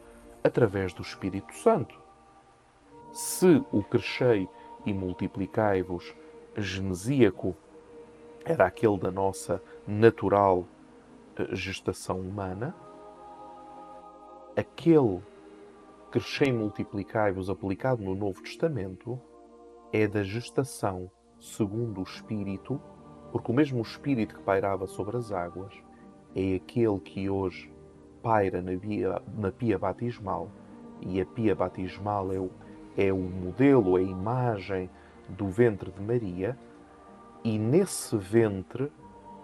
através 0.43 0.95
do 0.95 1.03
Espírito 1.03 1.53
Santo. 1.57 2.01
Se 3.13 3.63
o 3.73 3.83
crescei 3.83 4.49
e 4.85 4.93
multiplicai-vos. 4.93 6.15
Genesíaco 6.57 7.57
era 8.45 8.67
aquele 8.67 8.99
da 8.99 9.11
nossa 9.11 9.63
natural 9.87 10.67
eh, 11.37 11.55
gestação 11.55 12.21
humana, 12.21 12.75
aquele 14.57 15.21
crescei 16.11 16.49
e 16.49 16.53
multiplicai-vos 16.53 17.49
aplicado 17.49 18.03
no 18.03 18.15
Novo 18.15 18.43
Testamento 18.43 19.19
é 19.93 20.07
da 20.07 20.23
gestação 20.23 21.11
segundo 21.41 22.01
o 22.01 22.03
Espírito, 22.03 22.81
porque 23.31 23.51
o 23.51 23.55
mesmo 23.55 23.81
Espírito 23.81 24.35
que 24.35 24.43
pairava 24.43 24.87
sobre 24.87 25.17
as 25.17 25.33
águas 25.33 25.73
é 26.35 26.57
aquele 26.57 27.01
que 27.01 27.31
hoje 27.31 27.73
paira 28.23 28.63
na, 28.63 28.77
via, 28.77 29.21
na 29.37 29.51
pia 29.51 29.79
batismal, 29.79 30.51
e 31.01 31.21
a 31.21 31.27
pia 31.27 31.55
batismal 31.55 32.33
é 32.33 32.39
o, 32.39 32.51
é 32.97 33.13
o 33.13 33.19
modelo, 33.19 33.97
a 33.97 34.03
imagem 34.03 34.91
do 35.29 35.49
ventre 35.49 35.91
de 35.91 36.01
Maria, 36.01 36.59
e 37.45 37.59
nesse 37.59 38.17
ventre 38.17 38.91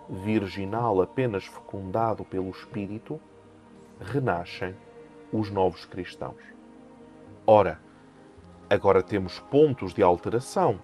virginal 0.08 1.00
apenas 1.02 1.44
fecundado 1.44 2.24
pelo 2.24 2.50
Espírito, 2.50 3.20
renascem 4.00 4.74
os 5.32 5.50
novos 5.50 5.84
cristãos. 5.84 6.42
Ora, 7.46 7.80
agora 8.70 9.02
temos 9.02 9.40
pontos 9.40 9.92
de 9.92 10.02
alteração. 10.02 10.80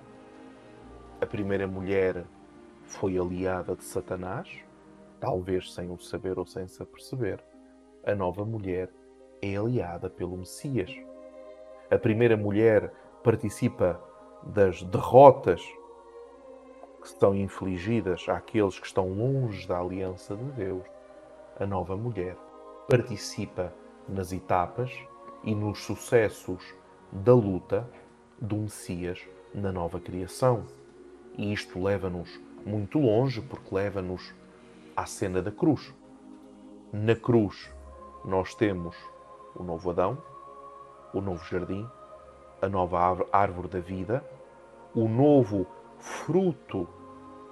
A 1.20 1.27
primeira 1.27 1.66
mulher 1.66 2.24
foi 2.85 3.18
aliada 3.18 3.77
de 3.77 3.85
Satanás, 3.85 4.48
talvez 5.20 5.72
sem 5.72 5.90
o 5.90 5.98
saber 5.98 6.38
ou 6.38 6.44
sem 6.44 6.66
se 6.66 6.83
aperceber 6.83 7.42
a 8.07 8.14
nova 8.14 8.44
mulher 8.44 8.90
é 9.40 9.57
aliada 9.57 10.11
pelo 10.11 10.37
Messias. 10.37 10.94
A 11.94 11.98
primeira 11.98 12.37
mulher 12.37 12.92
participa 13.22 14.02
das 14.42 14.83
derrotas 14.83 15.62
que 17.00 17.09
são 17.09 17.37
infligidas 17.37 18.28
àqueles 18.28 18.80
que 18.80 18.87
estão 18.88 19.11
longe 19.11 19.68
da 19.68 19.78
aliança 19.78 20.35
de 20.35 20.42
Deus. 20.50 20.83
A 21.57 21.64
nova 21.64 21.96
mulher 21.96 22.37
participa 22.90 23.72
nas 24.09 24.33
etapas 24.33 24.90
e 25.44 25.54
nos 25.54 25.85
sucessos 25.85 26.74
da 27.12 27.33
luta 27.33 27.88
do 28.40 28.57
Messias 28.57 29.24
na 29.54 29.70
nova 29.70 30.00
criação. 30.00 30.64
E 31.38 31.52
isto 31.52 31.80
leva-nos 31.80 32.40
muito 32.66 32.98
longe, 32.98 33.40
porque 33.40 33.72
leva-nos 33.72 34.35
à 34.96 35.07
cena 35.07 35.40
da 35.40 35.52
cruz. 35.52 35.94
Na 36.92 37.14
cruz, 37.14 37.72
nós 38.24 38.52
temos 38.52 38.96
o 39.54 39.62
novo 39.62 39.90
Adão, 39.90 40.34
o 41.14 41.20
novo 41.20 41.44
jardim, 41.44 41.88
a 42.61 42.68
nova 42.68 43.27
árvore 43.33 43.68
da 43.68 43.81
vida, 43.81 44.24
o 44.94 45.09
novo 45.09 45.66
fruto 45.98 46.88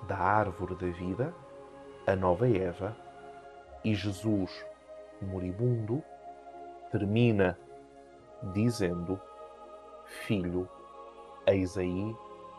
da 0.06 0.18
árvore 0.18 0.74
da 0.74 0.88
vida, 0.88 1.32
a 2.06 2.16
nova 2.16 2.48
Eva, 2.48 2.96
e 3.84 3.94
Jesus, 3.94 4.64
moribundo, 5.20 6.02
termina 6.90 7.58
dizendo: 8.52 9.20
Filho, 10.26 10.68
eis 11.46 11.78
aí 11.78 12.16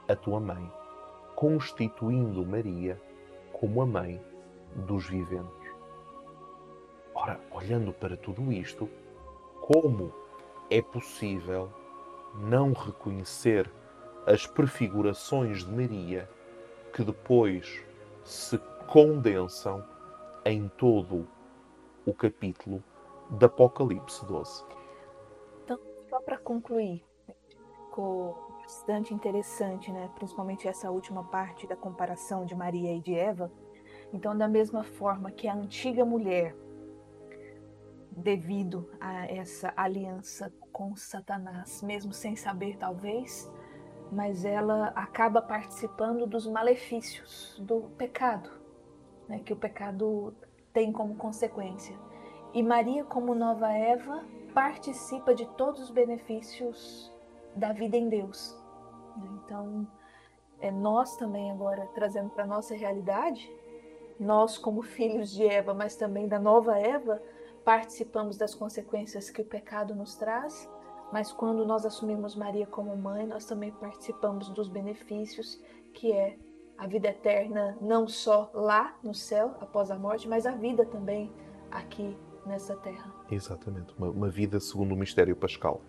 a 0.07 0.15
tua 0.15 0.39
mãe, 0.39 0.71
constituindo 1.35 2.45
Maria 2.45 2.99
como 3.51 3.81
a 3.81 3.85
mãe 3.85 4.21
dos 4.75 5.07
viventes. 5.07 5.73
Ora, 7.13 7.39
olhando 7.51 7.93
para 7.93 8.17
tudo 8.17 8.51
isto, 8.51 8.89
como 9.61 10.22
é 10.73 10.81
possível 10.81 11.71
não 12.33 12.73
reconhecer 12.73 13.71
as 14.25 14.47
prefigurações 14.47 15.63
de 15.63 15.71
Maria 15.71 16.27
que 16.91 17.03
depois 17.03 17.83
se 18.23 18.57
condensam 18.87 19.85
em 20.43 20.67
todo 20.69 21.27
o 22.07 22.13
capítulo 22.13 22.83
do 23.29 23.45
Apocalipse 23.45 24.25
12? 24.25 24.65
Então, 25.63 25.79
só 26.09 26.19
para 26.21 26.39
concluir, 26.39 27.05
ficou 27.85 28.35
bastante 28.63 29.13
interessante, 29.13 29.91
né? 29.91 30.09
principalmente 30.15 30.67
essa 30.67 30.89
última 30.89 31.23
parte 31.23 31.67
da 31.67 31.75
comparação 31.75 32.47
de 32.47 32.55
Maria 32.55 32.95
e 32.95 32.99
de 32.99 33.13
Eva. 33.13 33.51
Então, 34.11 34.35
da 34.35 34.47
mesma 34.47 34.83
forma 34.83 35.29
que 35.29 35.47
a 35.47 35.53
antiga 35.53 36.03
mulher 36.03 36.55
devido 38.15 38.89
a 38.99 39.25
essa 39.25 39.73
aliança 39.75 40.53
com 40.71 40.95
Satanás, 40.95 41.81
mesmo 41.81 42.13
sem 42.13 42.35
saber 42.35 42.77
talvez, 42.77 43.51
mas 44.11 44.45
ela 44.45 44.87
acaba 44.89 45.41
participando 45.41 46.27
dos 46.27 46.47
malefícios 46.47 47.59
do 47.59 47.81
pecado, 47.97 48.49
né, 49.27 49.39
que 49.39 49.53
o 49.53 49.55
pecado 49.55 50.33
tem 50.71 50.91
como 50.91 51.15
consequência. 51.15 51.95
E 52.53 52.61
Maria, 52.61 53.03
como 53.03 53.33
nova 53.33 53.71
Eva, 53.71 54.23
participa 54.53 55.33
de 55.33 55.45
todos 55.57 55.81
os 55.81 55.89
benefícios 55.89 57.11
da 57.55 57.73
vida 57.73 57.97
em 57.97 58.09
Deus. 58.09 58.55
Então, 59.17 59.87
é 60.59 60.71
nós 60.71 61.15
também 61.17 61.51
agora 61.51 61.87
trazendo 61.93 62.29
para 62.29 62.45
nossa 62.45 62.75
realidade, 62.75 63.51
nós 64.19 64.57
como 64.57 64.81
filhos 64.83 65.31
de 65.31 65.45
Eva, 65.45 65.73
mas 65.73 65.95
também 65.95 66.27
da 66.27 66.39
nova 66.39 66.77
Eva, 66.77 67.21
participamos 67.63 68.37
das 68.37 68.53
consequências 68.53 69.29
que 69.29 69.41
o 69.41 69.45
pecado 69.45 69.95
nos 69.95 70.15
traz, 70.15 70.69
mas 71.11 71.31
quando 71.31 71.65
nós 71.65 71.85
assumimos 71.85 72.35
Maria 72.35 72.65
como 72.65 72.95
mãe, 72.97 73.25
nós 73.25 73.45
também 73.45 73.71
participamos 73.71 74.49
dos 74.49 74.67
benefícios 74.67 75.61
que 75.93 76.11
é 76.11 76.37
a 76.77 76.87
vida 76.87 77.09
eterna, 77.09 77.77
não 77.79 78.07
só 78.07 78.49
lá 78.53 78.97
no 79.03 79.13
céu, 79.13 79.55
após 79.61 79.91
a 79.91 79.97
morte, 79.97 80.27
mas 80.27 80.45
a 80.45 80.51
vida 80.51 80.85
também 80.85 81.31
aqui 81.71 82.17
nessa 82.45 82.75
terra. 82.75 83.13
Exatamente, 83.31 83.93
uma, 83.97 84.09
uma 84.09 84.29
vida 84.29 84.59
segundo 84.59 84.93
o 84.93 84.97
mistério 84.97 85.35
pascal. 85.35 85.81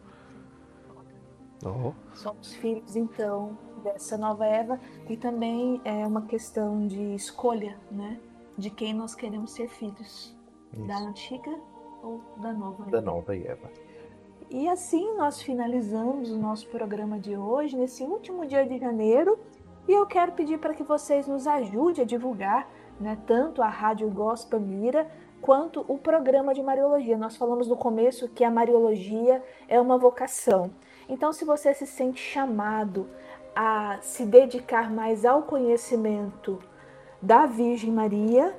Oh. 1.64 1.94
Somos 2.14 2.54
filhos, 2.54 2.94
então, 2.94 3.56
dessa 3.82 4.18
nova 4.18 4.44
Eva 4.44 4.78
e 5.08 5.16
também 5.16 5.80
é 5.84 6.06
uma 6.06 6.22
questão 6.22 6.86
de 6.86 7.14
escolha, 7.14 7.78
né? 7.90 8.20
De 8.56 8.70
quem 8.70 8.92
nós 8.92 9.14
queremos 9.14 9.52
ser 9.52 9.68
filhos. 9.68 10.33
Isso. 10.76 10.86
Da 10.86 10.98
antiga 10.98 11.58
ou 12.02 12.20
da 12.36 12.52
nova 12.52 12.82
Eva? 12.82 12.90
Da 12.90 13.00
nova 13.00 13.36
Eva. 13.36 13.70
E 14.50 14.68
assim 14.68 15.16
nós 15.16 15.40
finalizamos 15.40 16.30
o 16.30 16.38
nosso 16.38 16.68
programa 16.68 17.18
de 17.18 17.36
hoje, 17.36 17.76
nesse 17.76 18.02
último 18.04 18.46
dia 18.46 18.64
de 18.66 18.78
janeiro. 18.78 19.38
E 19.88 19.92
eu 19.92 20.06
quero 20.06 20.32
pedir 20.32 20.58
para 20.58 20.74
que 20.74 20.82
vocês 20.82 21.26
nos 21.26 21.46
ajudem 21.46 22.04
a 22.04 22.06
divulgar 22.06 22.68
né, 23.00 23.18
tanto 23.26 23.62
a 23.62 23.68
Rádio 23.68 24.08
Gospel 24.10 24.60
Mira 24.60 25.10
quanto 25.40 25.84
o 25.88 25.98
programa 25.98 26.54
de 26.54 26.62
Mariologia. 26.62 27.18
Nós 27.18 27.36
falamos 27.36 27.68
no 27.68 27.76
começo 27.76 28.28
que 28.28 28.44
a 28.44 28.50
Mariologia 28.50 29.42
é 29.68 29.80
uma 29.80 29.98
vocação. 29.98 30.70
Então, 31.08 31.32
se 31.32 31.44
você 31.44 31.74
se 31.74 31.86
sente 31.86 32.20
chamado 32.20 33.06
a 33.54 33.98
se 34.00 34.24
dedicar 34.24 34.90
mais 34.90 35.24
ao 35.24 35.42
conhecimento 35.42 36.58
da 37.20 37.46
Virgem 37.46 37.92
Maria, 37.92 38.54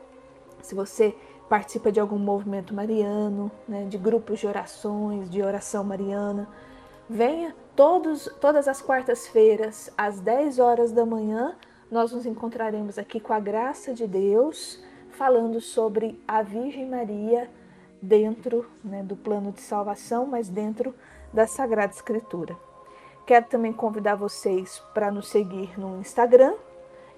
se 0.61 0.75
você 0.75 1.15
participa 1.49 1.91
de 1.91 1.99
algum 1.99 2.17
movimento 2.17 2.73
mariano, 2.73 3.51
né, 3.67 3.85
de 3.85 3.97
grupos 3.97 4.39
de 4.39 4.47
orações, 4.47 5.29
de 5.29 5.41
oração 5.41 5.83
mariana, 5.83 6.47
venha 7.09 7.55
todos, 7.75 8.29
todas 8.41 8.67
as 8.67 8.81
quartas-feiras, 8.81 9.91
às 9.97 10.19
10 10.19 10.59
horas 10.59 10.91
da 10.91 11.05
manhã, 11.05 11.55
nós 11.89 12.11
nos 12.11 12.25
encontraremos 12.25 12.97
aqui 12.97 13.19
com 13.19 13.31
a 13.31 13.39
graça 13.39 13.93
de 13.93 14.07
Deus, 14.07 14.83
falando 15.11 15.61
sobre 15.61 16.21
a 16.27 16.41
Virgem 16.41 16.89
Maria 16.89 17.49
dentro 18.01 18.69
né, 18.83 19.03
do 19.03 19.15
plano 19.15 19.51
de 19.51 19.61
salvação, 19.61 20.25
mas 20.25 20.49
dentro 20.49 20.93
da 21.33 21.47
Sagrada 21.47 21.93
Escritura. 21.93 22.55
Quero 23.25 23.45
também 23.47 23.73
convidar 23.73 24.15
vocês 24.15 24.81
para 24.93 25.11
nos 25.11 25.27
seguir 25.27 25.79
no 25.79 25.99
Instagram, 25.99 26.53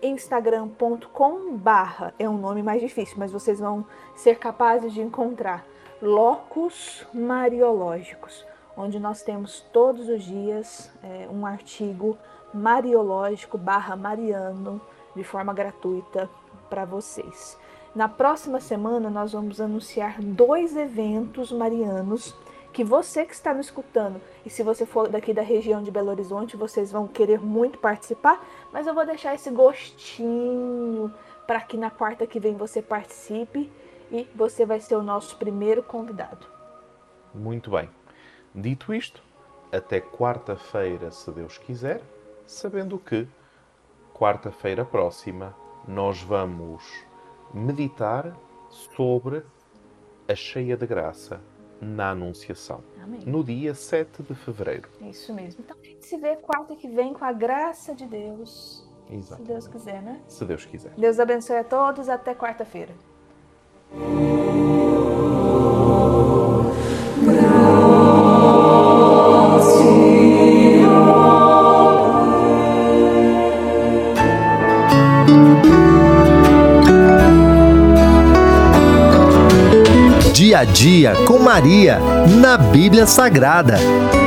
instagram.com 0.02 1.58
barra, 1.58 2.14
é 2.18 2.30
um 2.30 2.38
nome 2.38 2.62
mais 2.62 2.82
difícil, 2.82 3.16
mas 3.18 3.32
vocês 3.32 3.60
vão 3.60 3.86
ser 4.16 4.38
capazes 4.38 4.94
de 4.94 5.02
encontrar 5.02 5.66
Locos 6.02 7.06
Mariológicos, 7.14 8.46
onde 8.76 9.00
nós 9.00 9.24
temos 9.24 9.62
todos 9.74 10.08
os 10.08 10.24
dias 10.24 10.92
é, 11.04 11.28
um 11.32 11.46
artigo 11.46 12.18
mariológico 12.54 13.58
barra 13.58 13.96
mariano 13.96 14.80
de 15.16 15.24
forma 15.24 15.54
gratuita 15.54 16.30
para 16.70 16.86
vocês. 16.86 17.58
Na 17.96 18.08
próxima 18.08 18.60
semana 18.60 19.10
nós 19.10 19.32
vamos 19.32 19.60
anunciar 19.60 20.22
dois 20.22 20.76
eventos 20.76 21.52
marianos 21.52 22.36
que 22.78 22.84
você 22.84 23.26
que 23.26 23.34
está 23.34 23.56
me 23.56 23.62
escutando, 23.62 24.22
e 24.46 24.52
se 24.52 24.62
você 24.62 24.86
for 24.86 25.10
daqui 25.10 25.34
da 25.34 25.42
região 25.42 25.82
de 25.82 25.90
Belo 25.90 26.12
Horizonte, 26.12 26.56
vocês 26.56 26.92
vão 26.92 27.08
querer 27.08 27.40
muito 27.40 27.80
participar, 27.80 28.40
mas 28.72 28.86
eu 28.86 28.94
vou 28.94 29.04
deixar 29.04 29.34
esse 29.34 29.50
gostinho 29.50 31.12
para 31.48 31.60
que 31.60 31.76
na 31.76 31.90
quarta 31.90 32.28
que 32.28 32.40
vem 32.40 32.56
você 32.56 32.80
participe 32.80 33.72
e 34.12 34.30
você 34.36 34.64
vai 34.64 34.80
ser 34.80 34.96
o 34.96 35.02
nosso 35.02 35.38
primeiro 35.38 35.82
convidado. 35.82 36.46
Muito 37.34 37.72
bem. 37.72 37.90
Dito 38.54 38.94
isto, 38.94 39.24
até 39.72 40.00
quarta-feira, 40.00 41.10
se 41.10 41.32
Deus 41.32 41.58
quiser, 41.58 42.04
sabendo 42.46 43.00
que 43.00 43.28
quarta-feira 44.14 44.86
próxima 44.86 45.56
nós 45.88 46.22
vamos 46.22 46.84
meditar 47.52 48.38
sobre 48.70 49.44
a 50.28 50.36
cheia 50.36 50.78
de 50.78 50.86
graça 50.86 51.42
na 51.82 52.12
Anunciação. 52.12 52.84
Amém. 53.02 53.22
No 53.26 53.44
dia 53.44 53.74
7 53.74 54.24
de 54.24 54.36
fevereiro. 54.36 54.90
Isso 55.02 55.34
mesmo. 55.34 55.64
Então 55.64 55.78
a 55.82 55.86
gente 55.86 56.06
se 56.06 56.18
vê 56.18 56.36
quarta 56.36 56.76
que 56.76 56.88
vem 56.88 57.14
com 57.14 57.24
a 57.24 57.32
graça 57.32 57.94
de 57.96 58.06
Deus. 58.06 58.86
Exato. 59.10 59.42
Se 59.42 59.48
Deus 59.48 59.68
quiser, 59.68 60.02
né? 60.02 60.22
Se 60.28 60.46
Deus 60.46 60.66
quiser. 60.66 60.92
Deus 60.98 61.20
abençoe 61.20 61.58
a 61.58 61.64
todos. 61.64 62.10
Até 62.10 62.36
quarta-feira. 62.36 62.94
Dia 80.58 80.62
a 80.62 80.74
Dia 80.74 81.16
com 81.28 81.38
Maria, 81.38 82.00
na 82.42 82.58
Bíblia 82.58 83.06
Sagrada. 83.06 83.78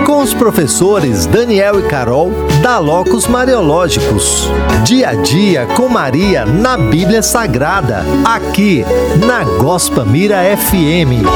Com 0.07 0.23
os 0.23 0.33
professores 0.33 1.27
Daniel 1.27 1.81
e 1.81 1.88
Carol, 1.88 2.31
da 2.62 2.79
Locos 2.79 3.27
Mariológicos. 3.27 4.49
Dia 4.85 5.09
a 5.09 5.14
Dia 5.14 5.66
com 5.75 5.88
Maria, 5.88 6.47
na 6.47 6.77
Bíblia 6.77 7.21
Sagrada. 7.21 8.05
Aqui, 8.25 8.85
na 9.27 9.43
Gospa 9.43 10.05
Mira 10.05 10.37
FM. 10.57 11.27